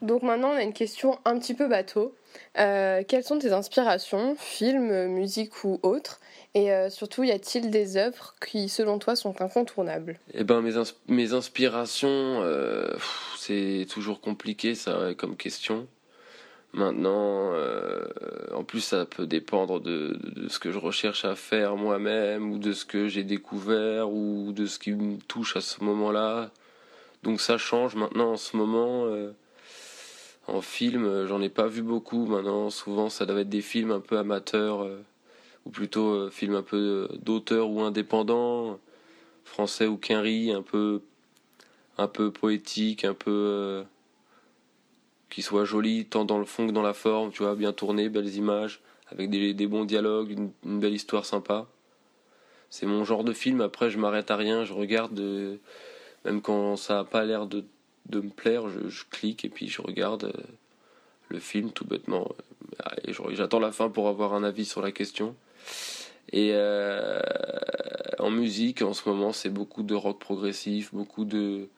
Donc 0.00 0.22
maintenant, 0.22 0.50
on 0.50 0.56
a 0.56 0.62
une 0.62 0.72
question 0.72 1.18
un 1.24 1.38
petit 1.38 1.54
peu 1.54 1.66
bateau. 1.66 2.14
Euh, 2.58 3.02
quelles 3.06 3.24
sont 3.24 3.38
tes 3.38 3.52
inspirations, 3.52 4.36
films, 4.38 5.08
musique 5.08 5.64
ou 5.64 5.80
autres? 5.82 6.20
Et 6.54 6.72
euh, 6.72 6.88
surtout, 6.88 7.24
y 7.24 7.32
a-t-il 7.32 7.70
des 7.70 7.96
œuvres 7.96 8.34
qui, 8.44 8.68
selon 8.68 8.98
toi, 8.98 9.16
sont 9.16 9.40
incontournables? 9.42 10.18
Eh 10.34 10.44
ben, 10.44 10.60
mes, 10.60 10.74
mes 11.08 11.32
inspirations, 11.32 12.08
euh, 12.42 12.96
c'est 13.36 13.86
toujours 13.90 14.20
compliqué 14.20 14.74
ça 14.74 15.10
comme 15.16 15.36
question. 15.36 15.86
Maintenant, 16.74 17.54
en 18.54 18.62
plus, 18.62 18.80
ça 18.80 19.06
peut 19.06 19.26
dépendre 19.26 19.80
de, 19.80 20.18
de, 20.22 20.48
ce 20.48 20.58
que 20.58 20.70
je 20.70 20.78
recherche 20.78 21.24
à 21.24 21.34
faire 21.34 21.76
moi-même, 21.76 22.52
ou 22.52 22.58
de 22.58 22.72
ce 22.74 22.84
que 22.84 23.08
j'ai 23.08 23.24
découvert, 23.24 24.10
ou 24.10 24.52
de 24.52 24.66
ce 24.66 24.78
qui 24.78 24.92
me 24.92 25.16
touche 25.16 25.56
à 25.56 25.62
ce 25.62 25.82
moment-là. 25.82 26.50
Donc 27.22 27.40
ça 27.40 27.56
change 27.56 27.96
maintenant 27.96 28.32
en 28.32 28.36
ce 28.36 28.56
moment. 28.56 29.06
En 30.48 30.62
film, 30.62 31.04
euh, 31.04 31.26
j'en 31.26 31.42
ai 31.42 31.50
pas 31.50 31.66
vu 31.66 31.82
beaucoup 31.82 32.24
maintenant. 32.24 32.70
Souvent, 32.70 33.10
ça 33.10 33.26
doit 33.26 33.40
être 33.40 33.50
des 33.50 33.60
films 33.60 33.90
un 33.90 34.00
peu 34.00 34.16
amateurs, 34.16 34.82
euh, 34.82 35.04
ou 35.66 35.70
plutôt 35.70 36.08
euh, 36.14 36.30
films 36.30 36.54
un 36.54 36.62
peu 36.62 37.06
d'auteur 37.22 37.68
ou 37.68 37.82
indépendants, 37.82 38.80
français 39.44 39.86
ou 39.86 39.98
quinri, 39.98 40.50
un 40.52 40.62
peu, 40.62 41.02
un 41.98 42.08
peu 42.08 42.30
poétique, 42.32 43.04
un 43.04 43.14
peu 43.14 43.84
qui 45.30 45.42
soit 45.42 45.64
joli 45.66 46.06
tant 46.06 46.24
dans 46.24 46.38
le 46.38 46.46
fond 46.46 46.66
que 46.66 46.72
dans 46.72 46.82
la 46.82 46.94
forme, 46.94 47.30
tu 47.30 47.42
vois, 47.42 47.54
bien 47.54 47.74
tourné, 47.74 48.08
belles 48.08 48.34
images, 48.36 48.80
avec 49.10 49.28
des, 49.30 49.66
bons 49.66 49.84
dialogues, 49.84 50.30
une, 50.30 50.80
belle 50.80 50.94
histoire 50.94 51.26
sympa. 51.26 51.66
C'est 52.70 52.86
mon 52.86 53.04
genre 53.04 53.24
de 53.24 53.32
film. 53.34 53.60
Après, 53.60 53.90
je 53.90 53.98
m'arrête 53.98 54.30
à 54.30 54.36
rien, 54.36 54.64
je 54.64 54.72
regarde, 54.72 55.20
même 56.24 56.40
quand 56.40 56.76
ça 56.76 57.00
a 57.00 57.04
pas 57.04 57.24
l'air 57.24 57.46
de 57.46 57.64
de 58.08 58.20
me 58.20 58.30
plaire, 58.30 58.68
je, 58.68 59.04
clique 59.10 59.44
et 59.44 59.48
puis 59.48 59.68
je 59.68 59.82
regarde 59.82 60.24
euh, 60.24 60.42
le 61.28 61.38
film 61.38 61.70
tout 61.70 61.84
bêtement. 61.84 62.28
Et 63.04 63.12
j'attends 63.32 63.60
la 63.60 63.72
fin 63.72 63.88
pour 63.88 64.08
avoir 64.08 64.34
un 64.34 64.44
avis 64.44 64.64
sur 64.64 64.82
la 64.82 64.92
question. 64.92 65.34
Et 66.32 66.50
euh, 66.52 67.20
en 68.18 68.30
musique, 68.30 68.82
en 68.82 68.92
ce 68.92 69.08
moment, 69.08 69.32
c'est 69.32 69.48
beaucoup 69.48 69.82
de 69.82 69.94
rock 69.94 70.18
progressif, 70.18 70.92
beaucoup 70.92 71.24
de, 71.24 71.68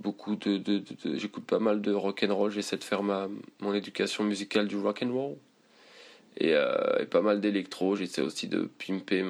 beaucoup 0.00 0.36
de, 0.36 0.82
j'écoute 1.14 1.44
pas 1.44 1.58
mal 1.58 1.80
de 1.80 1.92
rock 1.92 2.24
and 2.28 2.34
roll. 2.34 2.50
J'essaie 2.50 2.76
de 2.76 2.84
faire 2.84 3.02
ma 3.02 3.28
mon 3.60 3.74
éducation 3.74 4.24
musicale 4.24 4.68
du 4.68 4.76
rock 4.76 5.02
and 5.02 5.12
roll 5.12 5.36
et, 6.38 6.52
euh, 6.54 7.04
pas 7.06 7.22
mal 7.22 7.40
d'électro. 7.40 7.96
J'essaie 7.96 8.22
aussi 8.22 8.48
de 8.48 8.68
pimper 8.78 9.24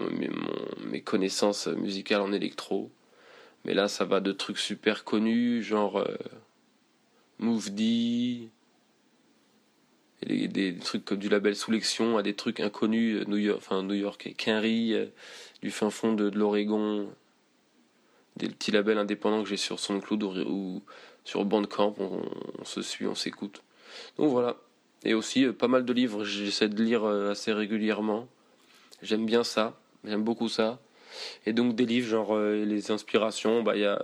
mes 0.91 1.01
connaissances 1.03 1.69
musicales 1.69 2.21
en 2.21 2.33
électro. 2.33 2.91
Mais 3.67 3.75
là, 3.75 3.89
ça 3.89 4.05
va 4.05 4.21
de 4.21 4.31
trucs 4.31 4.59
super 4.59 5.03
connus, 5.03 5.61
genre 5.61 5.99
euh, 5.99 6.17
Move 7.41 7.75
D, 7.75 8.49
et 10.23 10.49
des, 10.49 10.79
trucs 10.79 11.05
comme 11.05 11.19
du 11.19 11.29
label 11.29 11.57
Soulection 11.57 12.17
à 12.17 12.23
des 12.23 12.35
trucs 12.35 12.61
inconnus, 12.61 13.23
euh, 13.23 13.25
New 13.27 13.39
York, 13.39 13.59
enfin 13.59 13.83
New 13.83 13.95
York 13.95 14.25
et 14.29 14.35
Quinry, 14.35 14.95
euh, 14.95 15.07
du 15.63 15.73
fin 15.73 15.91
fond 15.91 16.13
de, 16.13 16.31
l'Oregon, 16.31 17.09
des 18.37 18.49
petits 18.49 18.71
labels 18.71 18.99
indépendants 18.99 19.43
que 19.43 19.49
j'ai 19.49 19.57
sur 19.57 19.81
SoundCloud 19.81 20.23
ou, 20.23 20.29
ou 20.49 20.83
sur 21.25 21.45
Bandcamp, 21.45 21.97
on, 21.99 22.23
on 22.61 22.65
se 22.65 22.83
suit, 22.83 23.09
on 23.09 23.17
s'écoute. 23.17 23.65
Donc 24.17 24.31
voilà. 24.31 24.59
Et 25.03 25.13
aussi 25.13 25.45
pas 25.47 25.69
mal 25.69 25.85
de 25.85 25.93
livres, 25.93 26.23
j'essaie 26.25 26.69
de 26.69 26.81
lire 26.81 27.05
assez 27.05 27.53
régulièrement. 27.53 28.29
J'aime 29.03 29.27
bien 29.27 29.43
ça, 29.43 29.77
j'aime 30.05 30.23
beaucoup 30.23 30.49
ça. 30.49 30.79
Et 31.47 31.53
donc 31.53 31.75
des 31.75 31.87
livres, 31.87 32.09
genre 32.09 32.35
euh, 32.35 32.65
les 32.65 32.91
inspirations, 32.91 33.63
bah, 33.63 33.77
il 33.77 33.83
y, 33.83 33.87
a, 33.87 34.01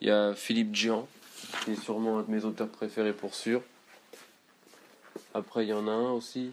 y 0.00 0.10
a 0.10 0.34
Philippe 0.34 0.74
Gian, 0.74 1.08
qui 1.64 1.72
est 1.72 1.80
sûrement 1.80 2.18
un 2.18 2.22
de 2.22 2.30
mes 2.30 2.44
auteurs 2.44 2.68
préférés 2.68 3.12
pour 3.12 3.34
sûr. 3.34 3.62
Après, 5.34 5.64
il 5.64 5.68
y 5.68 5.72
en 5.72 5.88
a 5.88 5.92
un 5.92 6.12
aussi. 6.12 6.52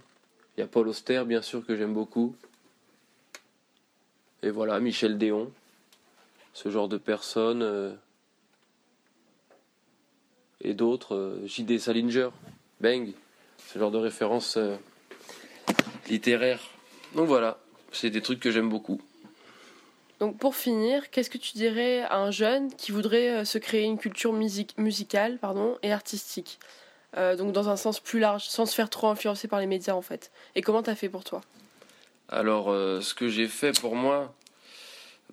Il 0.57 0.61
y 0.61 0.63
a 0.63 0.67
Paul 0.67 0.87
Auster, 0.87 1.23
bien 1.25 1.41
sûr, 1.41 1.65
que 1.65 1.75
j'aime 1.75 1.93
beaucoup. 1.93 2.35
Et 4.43 4.49
voilà, 4.49 4.79
Michel 4.79 5.17
Déon. 5.17 5.51
Ce 6.53 6.69
genre 6.69 6.87
de 6.87 6.97
personnes. 6.97 7.61
Euh, 7.61 7.93
et 10.61 10.73
d'autres. 10.73 11.15
Euh, 11.15 11.45
J.D. 11.45 11.79
Salinger. 11.79 12.29
Bang. 12.79 13.11
Ce 13.67 13.79
genre 13.79 13.91
de 13.91 13.97
références 13.97 14.57
littéraires. 16.09 16.61
Donc 17.15 17.27
voilà, 17.27 17.59
c'est 17.91 18.09
des 18.09 18.21
trucs 18.21 18.39
que 18.39 18.51
j'aime 18.51 18.69
beaucoup. 18.69 19.01
Donc 20.21 20.37
pour 20.37 20.55
finir, 20.55 21.09
qu'est-ce 21.09 21.31
que 21.31 21.39
tu 21.39 21.53
dirais 21.53 22.01
à 22.01 22.19
un 22.19 22.29
jeune 22.29 22.71
qui 22.75 22.91
voudrait 22.91 23.37
euh, 23.37 23.43
se 23.43 23.57
créer 23.57 23.85
une 23.85 23.97
culture 23.97 24.33
musicale 24.33 25.39
pardon, 25.39 25.79
et 25.81 25.91
artistique? 25.91 26.59
Euh, 27.17 27.35
Donc 27.35 27.53
dans 27.53 27.69
un 27.69 27.75
sens 27.75 27.99
plus 27.99 28.19
large, 28.19 28.43
sans 28.43 28.67
se 28.67 28.75
faire 28.75 28.91
trop 28.91 29.07
influencer 29.07 29.47
par 29.47 29.59
les 29.59 29.65
médias 29.65 29.95
en 29.95 30.03
fait. 30.03 30.31
Et 30.53 30.61
comment 30.61 30.83
t'as 30.83 30.93
fait 30.93 31.09
pour 31.09 31.23
toi? 31.23 31.41
Alors 32.29 32.69
euh, 32.69 33.01
ce 33.01 33.15
que 33.15 33.29
j'ai 33.29 33.47
fait 33.47 33.77
pour 33.81 33.95
moi, 33.95 34.31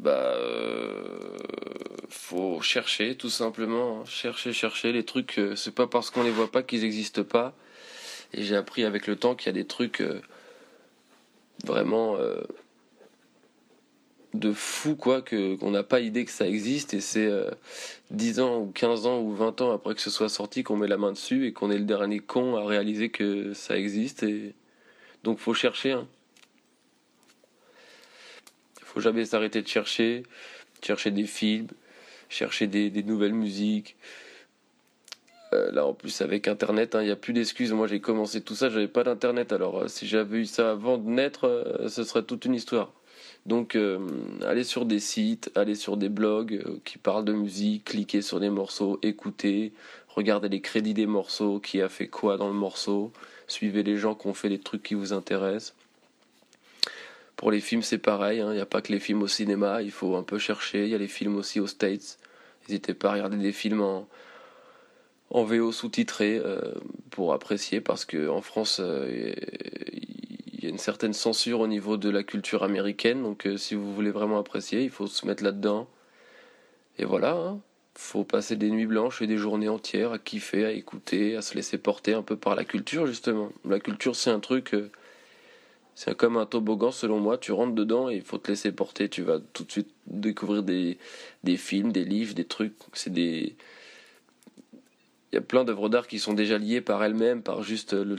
bah 0.00 0.34
faut 2.08 2.62
chercher 2.62 3.14
tout 3.14 3.28
simplement, 3.28 4.00
hein. 4.00 4.04
chercher, 4.06 4.54
chercher 4.54 4.92
les 4.92 5.04
trucs. 5.04 5.38
c'est 5.54 5.74
pas 5.74 5.86
parce 5.86 6.08
qu'on 6.08 6.22
les 6.22 6.30
voit 6.30 6.50
pas 6.50 6.62
qu'ils 6.62 6.80
n'existent 6.80 7.24
pas. 7.24 7.52
Et 8.32 8.42
j'ai 8.42 8.56
appris 8.56 8.86
avec 8.86 9.06
le 9.06 9.16
temps 9.16 9.34
qu'il 9.34 9.48
y 9.48 9.50
a 9.50 9.52
des 9.60 9.66
trucs 9.66 10.02
vraiment 11.64 12.16
de 14.34 14.52
fou 14.52 14.94
quoi 14.94 15.22
que 15.22 15.56
qu'on 15.56 15.70
n'a 15.70 15.82
pas 15.82 16.00
idée 16.00 16.24
que 16.24 16.30
ça 16.30 16.46
existe 16.46 16.92
et 16.92 17.00
c'est 17.00 17.30
10 18.10 18.38
euh, 18.38 18.42
ans 18.42 18.58
ou 18.58 18.70
15 18.72 19.06
ans 19.06 19.20
ou 19.20 19.32
20 19.34 19.62
ans 19.62 19.72
après 19.72 19.94
que 19.94 20.02
ce 20.02 20.10
soit 20.10 20.28
sorti 20.28 20.62
qu'on 20.62 20.76
met 20.76 20.86
la 20.86 20.98
main 20.98 21.12
dessus 21.12 21.46
et 21.46 21.52
qu'on 21.52 21.70
est 21.70 21.78
le 21.78 21.84
dernier 21.84 22.20
con 22.20 22.56
à 22.56 22.64
réaliser 22.66 23.08
que 23.08 23.54
ça 23.54 23.78
existe 23.78 24.22
et 24.22 24.54
donc 25.24 25.38
faut 25.38 25.54
chercher 25.54 25.92
hein. 25.92 26.06
faut 28.82 29.00
jamais 29.00 29.24
s'arrêter 29.24 29.62
de 29.62 29.68
chercher 29.68 30.24
chercher 30.82 31.10
des 31.10 31.24
films 31.24 31.68
chercher 32.28 32.66
des, 32.66 33.02
nouvelles 33.02 33.32
musiques. 33.32 33.96
Euh, 35.54 35.72
là 35.72 35.86
en 35.86 35.94
plus 35.94 36.20
avec 36.20 36.46
internet 36.46 36.90
il 36.92 36.96
hein, 36.98 37.02
n'y 37.04 37.10
a 37.10 37.16
plus 37.16 37.32
d'excuses. 37.32 37.72
Moi 37.72 37.86
j'ai 37.86 38.00
commencé 38.00 38.42
tout 38.42 38.54
ça 38.54 38.68
j'avais 38.68 38.88
pas 38.88 39.04
d'internet. 39.04 39.54
Alors 39.54 39.78
euh, 39.78 39.88
si 39.88 40.06
j'avais 40.06 40.40
eu 40.40 40.44
ça 40.44 40.72
avant 40.72 40.98
de 40.98 41.08
naître 41.08 41.86
ce 41.88 42.04
serait 42.04 42.22
toute 42.22 42.44
une 42.44 42.54
histoire 42.54 42.92
donc, 43.48 43.76
euh, 43.76 43.98
allez 44.44 44.62
sur 44.62 44.84
des 44.84 45.00
sites, 45.00 45.50
allez 45.54 45.74
sur 45.74 45.96
des 45.96 46.10
blogs 46.10 46.62
euh, 46.66 46.78
qui 46.84 46.98
parlent 46.98 47.24
de 47.24 47.32
musique, 47.32 47.84
cliquez 47.84 48.20
sur 48.20 48.40
des 48.40 48.50
morceaux, 48.50 48.98
écoutez, 49.02 49.72
regardez 50.08 50.50
les 50.50 50.60
crédits 50.60 50.92
des 50.92 51.06
morceaux, 51.06 51.58
qui 51.58 51.80
a 51.80 51.88
fait 51.88 52.08
quoi 52.08 52.36
dans 52.36 52.48
le 52.48 52.54
morceau, 52.54 53.10
suivez 53.46 53.82
les 53.82 53.96
gens 53.96 54.14
qui 54.14 54.26
ont 54.26 54.34
fait 54.34 54.50
des 54.50 54.58
trucs 54.58 54.82
qui 54.82 54.94
vous 54.94 55.14
intéressent. 55.14 55.74
Pour 57.36 57.50
les 57.50 57.60
films, 57.60 57.82
c'est 57.82 57.98
pareil, 57.98 58.40
hein. 58.40 58.50
il 58.52 58.56
n'y 58.56 58.60
a 58.60 58.66
pas 58.66 58.82
que 58.82 58.92
les 58.92 59.00
films 59.00 59.22
au 59.22 59.28
cinéma, 59.28 59.80
il 59.80 59.92
faut 59.92 60.16
un 60.16 60.24
peu 60.24 60.38
chercher, 60.38 60.84
il 60.84 60.90
y 60.90 60.94
a 60.94 60.98
les 60.98 61.08
films 61.08 61.36
aussi 61.36 61.58
aux 61.58 61.68
States. 61.68 62.18
N'hésitez 62.68 62.92
pas 62.92 63.10
à 63.10 63.12
regarder 63.14 63.38
des 63.38 63.52
films 63.52 63.80
en, 63.80 64.06
en 65.30 65.44
VO 65.44 65.72
sous-titré 65.72 66.38
euh, 66.44 66.74
pour 67.10 67.32
apprécier 67.32 67.80
parce 67.80 68.04
qu'en 68.04 68.42
France 68.42 68.82
il 68.82 70.17
une 70.68 70.78
certaine 70.78 71.12
censure 71.12 71.60
au 71.60 71.66
niveau 71.66 71.96
de 71.96 72.08
la 72.08 72.22
culture 72.22 72.62
américaine. 72.62 73.22
Donc, 73.22 73.46
euh, 73.46 73.56
si 73.56 73.74
vous 73.74 73.94
voulez 73.94 74.10
vraiment 74.10 74.38
apprécier, 74.38 74.82
il 74.82 74.90
faut 74.90 75.06
se 75.06 75.26
mettre 75.26 75.42
là-dedans. 75.42 75.88
Et 76.98 77.04
voilà, 77.04 77.32
hein. 77.32 77.60
faut 77.94 78.24
passer 78.24 78.56
des 78.56 78.70
nuits 78.70 78.86
blanches 78.86 79.22
et 79.22 79.26
des 79.26 79.36
journées 79.36 79.68
entières 79.68 80.12
à 80.12 80.18
kiffer, 80.18 80.64
à 80.64 80.72
écouter, 80.72 81.36
à 81.36 81.42
se 81.42 81.54
laisser 81.54 81.78
porter 81.78 82.14
un 82.14 82.22
peu 82.22 82.36
par 82.36 82.54
la 82.54 82.64
culture, 82.64 83.06
justement. 83.06 83.50
La 83.64 83.80
culture, 83.80 84.16
c'est 84.16 84.30
un 84.30 84.40
truc. 84.40 84.74
Euh, 84.74 84.90
c'est 85.94 86.16
comme 86.16 86.36
un 86.36 86.46
toboggan, 86.46 86.90
selon 86.92 87.18
moi. 87.18 87.38
Tu 87.38 87.52
rentres 87.52 87.74
dedans 87.74 88.08
et 88.10 88.16
il 88.16 88.22
faut 88.22 88.38
te 88.38 88.48
laisser 88.48 88.72
porter. 88.72 89.08
Tu 89.08 89.22
vas 89.22 89.40
tout 89.52 89.64
de 89.64 89.72
suite 89.72 89.90
découvrir 90.06 90.62
des, 90.62 90.98
des 91.44 91.56
films, 91.56 91.92
des 91.92 92.04
livres, 92.04 92.34
des 92.34 92.44
trucs. 92.44 92.74
C'est 92.92 93.12
des. 93.12 93.56
Il 95.32 95.34
y 95.34 95.38
a 95.38 95.42
plein 95.42 95.64
d'œuvres 95.64 95.88
d'art 95.88 96.06
qui 96.06 96.18
sont 96.18 96.34
déjà 96.34 96.56
liées 96.56 96.80
par 96.80 97.02
elles-mêmes, 97.02 97.42
par 97.42 97.62
juste 97.62 97.92
le 97.92 98.16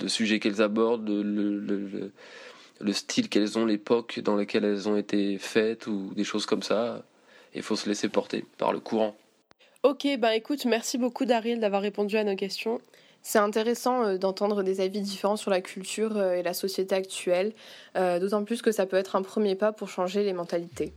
de 0.00 0.08
sujets 0.08 0.40
qu'elles 0.40 0.62
abordent, 0.62 1.08
le, 1.08 2.12
le, 2.80 2.92
style 2.92 3.28
qu'elles 3.28 3.58
ont, 3.58 3.66
l'époque 3.66 4.20
dans 4.20 4.36
laquelle 4.36 4.64
elles 4.64 4.88
ont 4.88 4.96
été 4.96 5.38
faites 5.38 5.86
ou 5.86 6.12
des 6.14 6.24
choses 6.24 6.46
comme 6.46 6.62
ça. 6.62 7.04
Il 7.54 7.62
faut 7.62 7.76
se 7.76 7.88
laisser 7.88 8.08
porter 8.08 8.44
par 8.58 8.72
le 8.72 8.80
courant. 8.80 9.16
Ok, 9.82 10.06
bah 10.18 10.34
écoute, 10.36 10.66
merci 10.66 10.98
beaucoup 10.98 11.24
Daryl 11.24 11.58
d'avoir 11.58 11.82
répondu 11.82 12.16
à 12.16 12.24
nos 12.24 12.36
questions. 12.36 12.80
C'est 13.22 13.38
intéressant 13.38 14.04
euh, 14.04 14.18
d'entendre 14.18 14.62
des 14.62 14.80
avis 14.80 15.00
différents 15.00 15.36
sur 15.36 15.50
la 15.50 15.60
culture 15.60 16.16
euh, 16.16 16.34
et 16.34 16.42
la 16.42 16.54
société 16.54 16.94
actuelle, 16.94 17.52
euh, 17.96 18.18
d'autant 18.18 18.44
plus 18.44 18.62
que 18.62 18.72
ça 18.72 18.86
peut 18.86 18.96
être 18.96 19.16
un 19.16 19.22
premier 19.22 19.54
pas 19.54 19.72
pour 19.72 19.88
changer 19.88 20.22
les 20.22 20.32
mentalités. 20.32 20.92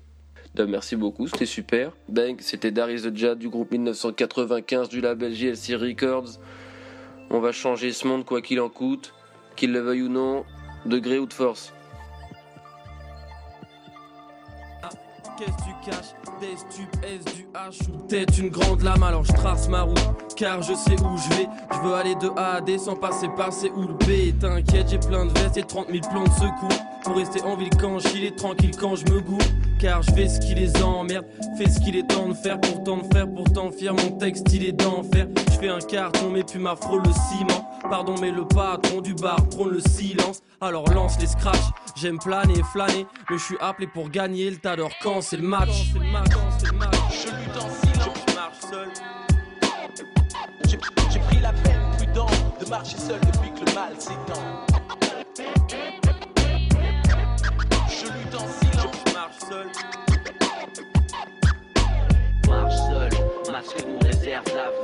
merci 0.58 0.96
beaucoup, 0.96 1.28
c'était 1.28 1.46
super. 1.46 1.92
Bang, 2.08 2.38
c'était 2.40 2.72
Daryl 2.72 3.02
The 3.02 3.16
Jad 3.16 3.40
du 3.40 3.50
groupe 3.50 3.72
1995 3.72 4.90
du 4.90 5.02
label 5.02 5.34
JLC 5.34 5.76
Records. 5.76 6.40
On 7.30 7.40
va 7.40 7.52
changer 7.52 7.92
ce 7.92 8.08
monde 8.08 8.26
quoi 8.26 8.42
qu'il 8.42 8.60
en 8.62 8.70
coûte, 8.70 9.14
qu'il 9.56 9.72
le 9.72 9.80
veuille 9.80 10.04
ou 10.04 10.10
non, 10.10 10.46
de 10.86 11.00
gré 11.00 11.20
ou 11.20 11.26
de 11.26 11.34
force. 11.34 11.74
Qu'est-ce 15.38 15.52
que 15.52 15.64
tu 15.64 15.92
caches? 15.92 16.14
Des 16.40 16.58
stupes, 16.58 16.96
S 17.04 17.26
du 17.36 17.48
H 17.54 17.90
ou 17.90 17.98
peut-être 18.08 18.38
une 18.38 18.50
grande 18.50 18.82
lame? 18.82 19.04
Alors 19.04 19.24
je 19.24 19.34
trace 19.34 19.68
ma 19.70 19.84
route 19.84 20.36
car 20.36 20.62
je 20.62 20.74
sais 20.74 21.00
où 21.02 21.18
je 21.18 21.36
vais. 21.36 21.48
Je 21.72 21.88
veux 21.88 21.94
aller 21.94 22.16
de 22.16 22.30
A 22.38 22.56
à 22.56 22.62
D 22.62 22.78
sans 22.78 22.96
passer 22.96 23.28
par 23.36 23.52
C 23.54 23.72
ou 23.76 23.82
le 23.88 23.94
B. 23.94 24.40
T'inquiète 24.40 24.90
j'ai 24.90 25.00
plein 25.00 25.26
de 25.26 25.40
vestes 25.40 25.58
et 25.58 25.64
30 25.64 25.88
000 25.90 26.00
plans 26.10 26.24
de 26.24 26.30
secours. 26.30 26.84
Pour 27.04 27.16
rester 27.16 27.42
en 27.44 27.56
ville 27.56 27.70
quand 27.80 28.00
je 28.00 28.08
est 28.24 28.36
tranquille 28.38 28.76
quand 28.80 28.96
je 28.96 29.06
me 29.12 29.20
goûte 29.20 29.52
car 29.80 30.02
je 30.02 30.12
fais 30.14 30.30
ce 30.30 30.40
qui 30.40 30.56
les 30.56 30.82
emmerde 30.82 31.26
Fais 31.58 31.70
ce 31.70 31.80
qu'il 31.82 31.98
est 31.98 32.08
temps 32.08 32.30
de 32.30 32.34
faire 32.34 32.60
pourtant 32.62 32.98
de 32.98 33.14
faire. 33.14 33.28
Pourtant 33.34 33.72
fier 33.72 33.94
Mon 33.94 34.12
texte 34.18 34.48
il 34.54 34.66
est 34.66 34.72
d'enfer. 34.72 35.28
Je 35.52 35.58
fais 35.60 35.70
un 35.70 35.80
carton 35.80 36.30
mais 36.32 36.44
puis 36.44 36.60
ma 36.60 36.76
frôle 36.76 37.04
le 37.04 37.12
ciment. 37.12 37.70
Pardon 37.90 38.16
mais 38.22 38.32
le 38.32 38.48
patron 38.48 39.02
du 39.02 39.14
bar 39.14 39.46
prône 39.50 39.72
le 39.72 39.82
silence. 39.82 40.42
Alors 40.62 40.90
lance 40.94 41.20
les 41.20 41.28
scratchs 41.28 41.58
J'aime 41.96 42.18
planer 42.18 42.58
et 42.58 42.64
flâner 42.64 43.06
Mais 43.30 43.38
je 43.38 43.44
suis 43.44 43.58
appelé 43.60 43.88
pour 43.88 44.10
gagner. 44.10 44.50
Le 44.50 44.58
tas 44.58 44.76
quand 45.02 45.22
c'est 45.22 45.38
le 45.38 45.48
match. 45.48 45.92
Je 45.94 46.00
lutte 46.00 46.16
en 47.58 47.70
silence 47.70 48.18
Je 48.28 48.36
marche 48.36 48.60
seul. 48.70 48.90
J'ai 51.12 51.20
pris 51.20 51.40
la 51.40 51.54
peine 51.54 51.82
prudent 51.98 52.28
De 52.60 52.66
marcher 52.70 52.98
seul 52.98 53.20
depuis 53.22 53.52
que 53.54 53.70
le 53.70 53.76
mal 53.76 53.94
s'étend. 54.00 54.66
Je 57.88 58.06
lutte 58.06 58.36
en 58.36 58.48
silence 58.48 58.96
Je 59.08 59.14
marche 59.14 59.40
seul. 59.50 59.68
Marche 62.48 62.76
seul, 62.76 63.10
masque 63.52 63.86
nous 63.88 64.00
réserve 64.00 64.46
l'avenir 64.56 64.83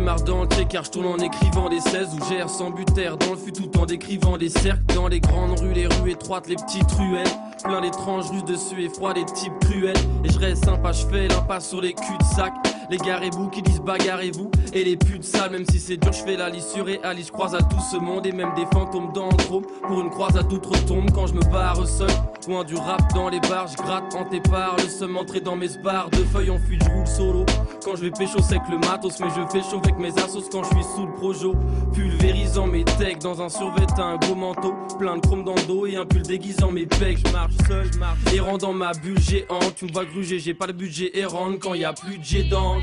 dans 0.00 0.42
le 0.42 0.64
car 0.64 0.82
je 0.82 0.90
tourne 0.90 1.06
en 1.06 1.16
écrivant 1.18 1.68
des 1.68 1.78
16 1.78 2.08
ou 2.14 2.28
gère 2.28 2.50
sans 2.50 2.72
terre 2.72 3.16
dans 3.16 3.30
le 3.30 3.36
fut 3.36 3.52
tout 3.52 3.70
en 3.78 3.86
décrivant 3.86 4.36
des 4.36 4.48
cercles 4.48 4.82
dans 4.92 5.06
les 5.06 5.20
grandes 5.20 5.60
rues, 5.60 5.72
les 5.72 5.86
rues 5.86 6.10
étroites, 6.10 6.48
les 6.48 6.56
petites 6.56 6.90
ruelles. 6.92 7.28
Plein 7.62 7.80
d'étranges 7.80 8.28
russes 8.30 8.44
dessus 8.44 8.82
et 8.82 8.88
froid, 8.88 9.14
des 9.14 9.24
types 9.24 9.56
cruels. 9.60 9.96
Et 10.24 10.30
je 10.30 10.38
reste 10.38 10.64
sympa, 10.64 10.90
je 10.90 11.06
fais 11.06 11.28
l'impasse 11.28 11.68
sur 11.68 11.80
les 11.80 11.92
cul-de-sac. 11.92 12.52
Les 12.90 12.96
garez-vous 12.96 13.48
qui 13.50 13.62
disent 13.62 13.80
bagarrez-vous. 13.80 14.50
Et 14.76 14.82
les 14.82 14.96
putes 14.96 15.22
sales, 15.22 15.52
même 15.52 15.64
si 15.70 15.78
c'est 15.78 15.96
dur, 15.96 16.12
je 16.12 16.24
fais 16.24 16.36
la 16.36 16.50
lissure 16.50 16.88
et 16.88 16.98
Ali, 17.04 17.22
je 17.22 17.30
croise 17.30 17.54
à 17.54 17.62
tout 17.62 17.80
ce 17.92 17.96
monde. 17.96 18.26
Et 18.26 18.32
même 18.32 18.52
des 18.56 18.66
fantômes 18.72 19.12
dans. 19.12 19.28
Pour 19.28 20.00
une 20.00 20.10
croisade 20.10 20.48
d'outre-tombe 20.48 21.10
quand 21.12 21.28
je 21.28 21.34
me 21.34 21.42
barre 21.52 21.86
seul. 21.86 22.10
Loin 22.48 22.64
du 22.64 22.74
rap 22.74 23.00
dans 23.14 23.28
les 23.28 23.40
bars, 23.40 23.68
je 23.68 23.76
gratte 23.76 24.14
en 24.14 24.24
tes. 24.24 24.42
Le 24.78 24.88
seum 24.88 25.16
entré 25.16 25.40
dans 25.40 25.54
mes 25.54 25.68
bars 25.82 26.10
de 26.10 26.16
feuilles 26.16 26.50
en 26.50 26.58
fuite, 26.58 26.82
je 26.84 26.90
roule 26.90 27.06
solo. 27.06 27.46
Quand 27.84 27.94
je 27.94 28.02
vais 28.02 28.10
pécho, 28.10 28.40
c'est 28.42 28.58
le 28.70 28.78
matos, 28.78 29.20
mais 29.20 29.28
je 29.30 29.40
fais 29.52 29.62
chaud 29.62 29.80
avec 29.82 29.98
mes 29.98 30.12
assos 30.18 30.48
quand 30.50 30.64
je 30.64 30.70
suis 30.70 30.84
sous 30.94 31.06
le 31.06 31.12
projo. 31.12 31.54
Pulvérisant 31.92 32.66
mes 32.66 32.84
techs 32.84 33.20
dans 33.20 33.40
un 33.40 33.48
survêt, 33.48 33.86
un 33.98 34.16
gros 34.16 34.34
manteau. 34.34 34.74
Plein 34.98 35.16
de 35.16 35.20
chrome 35.20 35.44
dans 35.44 35.54
le 35.54 35.66
dos 35.66 35.86
et 35.86 35.96
un 35.96 36.04
pull 36.04 36.22
déguisant 36.22 36.72
mes 36.72 36.86
pecs. 36.86 37.18
Je 37.24 37.32
marche 37.32 37.54
seul, 37.68 37.92
je 37.92 37.98
marche. 37.98 38.18
Errant 38.34 38.58
dans 38.58 38.72
ma 38.72 38.92
bulle 38.92 39.20
géante, 39.20 39.74
tu 39.76 39.84
me 39.84 39.92
vois 39.92 40.04
gruger, 40.04 40.40
j'ai 40.40 40.54
pas 40.54 40.66
le 40.66 40.72
budget 40.72 41.16
errant 41.16 41.52
quand 41.60 41.74
y 41.74 41.84
a 41.84 41.92
plus 41.92 42.18
de 42.18 42.24
jet 42.24 42.44
dans. 42.44 42.76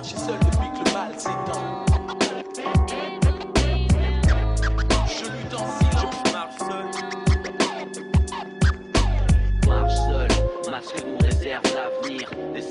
Marcher 0.00 0.16
seul 0.18 0.59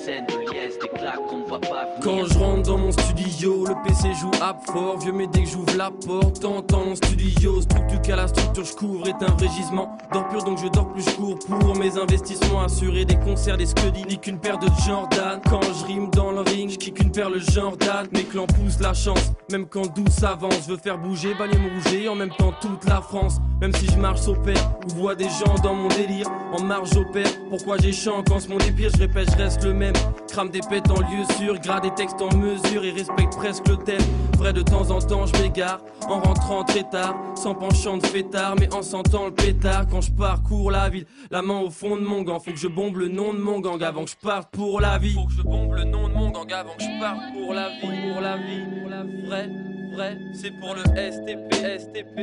l'avenir. 0.09 0.49
Des 0.81 0.87
claques 0.99 1.25
qu'on 1.27 1.43
voit 1.45 1.59
pas. 1.59 1.87
Quand 2.01 2.25
je 2.25 2.37
rentre 2.37 2.63
dans 2.63 2.77
mon 2.77 2.91
studio, 2.91 3.65
le 3.65 3.73
PC 3.83 4.13
joue 4.13 4.31
à 4.41 4.55
fort. 4.71 4.99
Vieux, 4.99 5.11
mais 5.11 5.27
dès 5.27 5.43
que 5.43 5.49
j'ouvre 5.49 5.75
la 5.77 5.91
porte, 5.91 6.41
t'entends 6.41 6.85
mon 6.85 6.95
studio. 6.95 7.61
Structure 7.61 8.01
qu'à 8.01 8.15
la 8.15 8.27
structure, 8.27 8.63
je 8.63 8.73
couvre 8.73 9.07
est 9.07 9.23
un 9.23 9.31
vrai 9.33 9.47
gisement. 9.47 9.97
Dors 10.13 10.27
pur, 10.27 10.43
donc 10.43 10.57
je 10.59 10.67
dors 10.67 10.91
plus, 10.91 11.03
je 11.03 11.15
cours 11.15 11.39
pour 11.39 11.75
mes 11.75 11.97
investissements 11.97 12.61
assurés. 12.61 13.05
Des 13.05 13.17
concerts, 13.17 13.57
des 13.57 13.65
scuddy, 13.65 14.05
ni 14.05 14.17
qu'une 14.19 14.39
paire 14.39 14.57
de 14.57 14.67
Jordan. 14.85 15.41
Quand 15.49 15.61
je 15.61 15.85
rime 15.85 16.09
dans 16.11 16.31
le 16.31 16.41
ring, 16.41 16.69
je 16.69 16.77
kick 16.77 16.99
une 17.01 17.11
paire 17.11 17.29
le 17.29 17.39
Jordan. 17.39 18.07
Mes 18.13 18.23
clans 18.23 18.47
poussent 18.47 18.79
la 18.79 18.93
chance, 18.93 19.31
même 19.51 19.65
quand 19.65 19.93
douce 19.93 20.23
avance. 20.23 20.61
Je 20.67 20.71
veux 20.71 20.77
faire 20.77 20.97
bouger, 20.97 21.33
bagner 21.33 21.57
me 21.57 21.69
rouger, 21.75 22.07
en 22.07 22.15
même 22.15 22.31
temps 22.37 22.53
toute 22.61 22.85
la 22.85 23.01
France. 23.01 23.37
Même 23.61 23.73
si 23.73 23.87
je 23.87 23.97
marche 23.97 24.27
au 24.27 24.35
père, 24.35 24.71
ou 24.85 24.95
vois 24.95 25.15
des 25.15 25.29
gens 25.29 25.55
dans 25.63 25.73
mon 25.73 25.89
délire. 25.89 26.27
En 26.53 26.63
marge 26.63 26.95
au 26.95 27.05
père, 27.05 27.29
pourquoi 27.49 27.77
j'ai 27.77 27.91
chant 27.91 28.23
quand 28.27 28.39
ce 28.39 28.49
monde 28.49 28.61
est 28.63 28.71
pire, 28.71 28.89
je 28.93 28.99
répète, 28.99 29.29
je 29.31 29.37
reste 29.37 29.63
le 29.63 29.73
même. 29.73 29.93
Crame 30.29 30.49
des 30.49 30.59
pètes 30.59 30.89
en 30.91 30.99
lieu 31.01 31.23
sûr, 31.37 31.59
grade 31.59 31.83
des 31.83 31.93
textes 31.93 32.21
en 32.21 32.33
mesure 32.35 32.85
et 32.85 32.91
respecte 32.91 33.35
presque 33.35 33.67
le 33.67 33.77
thème. 33.77 34.01
Vrai 34.37 34.53
de 34.53 34.61
temps 34.61 34.89
en 34.91 34.99
temps, 34.99 35.25
je 35.25 35.41
m'égare 35.41 35.81
en 36.07 36.19
rentrant 36.19 36.63
très 36.63 36.83
tard, 36.83 37.15
sans 37.35 37.55
penchant 37.55 37.97
de 37.97 38.05
fêtard, 38.05 38.55
mais 38.59 38.73
en 38.73 38.81
sentant 38.81 39.25
le 39.25 39.33
pétard 39.33 39.87
quand 39.89 40.01
je 40.01 40.11
parcours 40.11 40.71
la 40.71 40.89
ville. 40.89 41.05
La 41.31 41.41
main 41.41 41.59
au 41.59 41.69
fond 41.69 41.95
de 41.95 42.01
mon 42.01 42.21
gant, 42.21 42.39
faut 42.39 42.51
que 42.51 42.57
je 42.57 42.67
bombe 42.67 42.97
le 42.97 43.07
nom 43.07 43.33
de 43.33 43.39
mon 43.39 43.59
gang 43.59 43.81
avant 43.83 44.05
que 44.05 44.11
je 44.11 44.15
parte 44.15 44.49
pour 44.51 44.79
la 44.79 44.97
vie. 44.97 45.13
Faut 45.13 45.25
que 45.25 45.33
je 45.33 45.41
bombe 45.41 45.73
le 45.73 45.83
nom 45.83 46.07
de 46.07 46.13
mon 46.13 46.29
gang 46.29 46.51
avant 46.53 46.75
que 46.75 46.83
je 46.83 46.99
parte 46.99 47.19
pour 47.33 47.53
la 47.53 47.69
vie, 47.69 48.13
pour 48.13 48.21
la 48.21 48.37
vie, 48.37 48.81
pour 48.81 48.89
la 48.89 49.03
vie. 49.03 49.25
Vrai, 49.25 49.49
vrai, 49.93 50.17
c'est 50.33 50.51
pour 50.59 50.75
le 50.75 50.83
STP, 50.83 51.53
STP. 51.79 52.21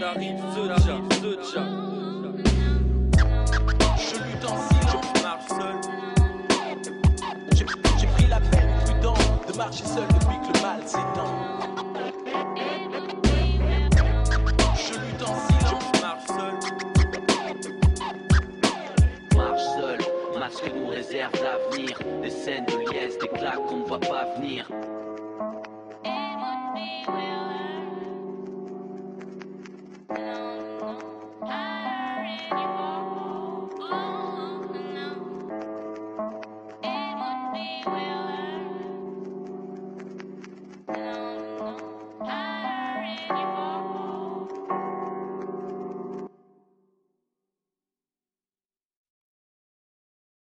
T'arrives, 0.00 0.42
ce 0.54 0.68
chat, 0.68 1.02
ce. 1.10 1.58
Je 3.98 4.22
lutte 4.22 4.44
en 4.44 4.56
silence, 4.68 5.06
je 5.16 5.22
marche 5.22 5.48
seul. 5.48 5.97
Marcher 9.58 9.84
seul 9.84 10.06
depuis 10.06 10.38
que 10.38 10.56
le 10.56 10.62
mal 10.62 10.80
s'étend. 10.86 11.34
Je 14.76 14.94
lutte 15.00 15.22
en 15.22 15.34
silence, 15.48 16.00
marche 16.00 16.26
seul. 16.28 16.54
Marche 19.36 19.66
seul, 19.76 19.98
masque 20.38 20.70
nous 20.74 20.86
réserve 20.86 21.32
l'avenir. 21.42 21.98
Des 22.22 22.30
scènes 22.30 22.66
de 22.66 22.92
liesse, 22.92 23.18
des 23.18 23.28
claques 23.28 23.66
qu'on 23.66 23.78
ne 23.78 23.84
voit 23.84 23.98
pas 23.98 24.26
venir. 24.36 24.68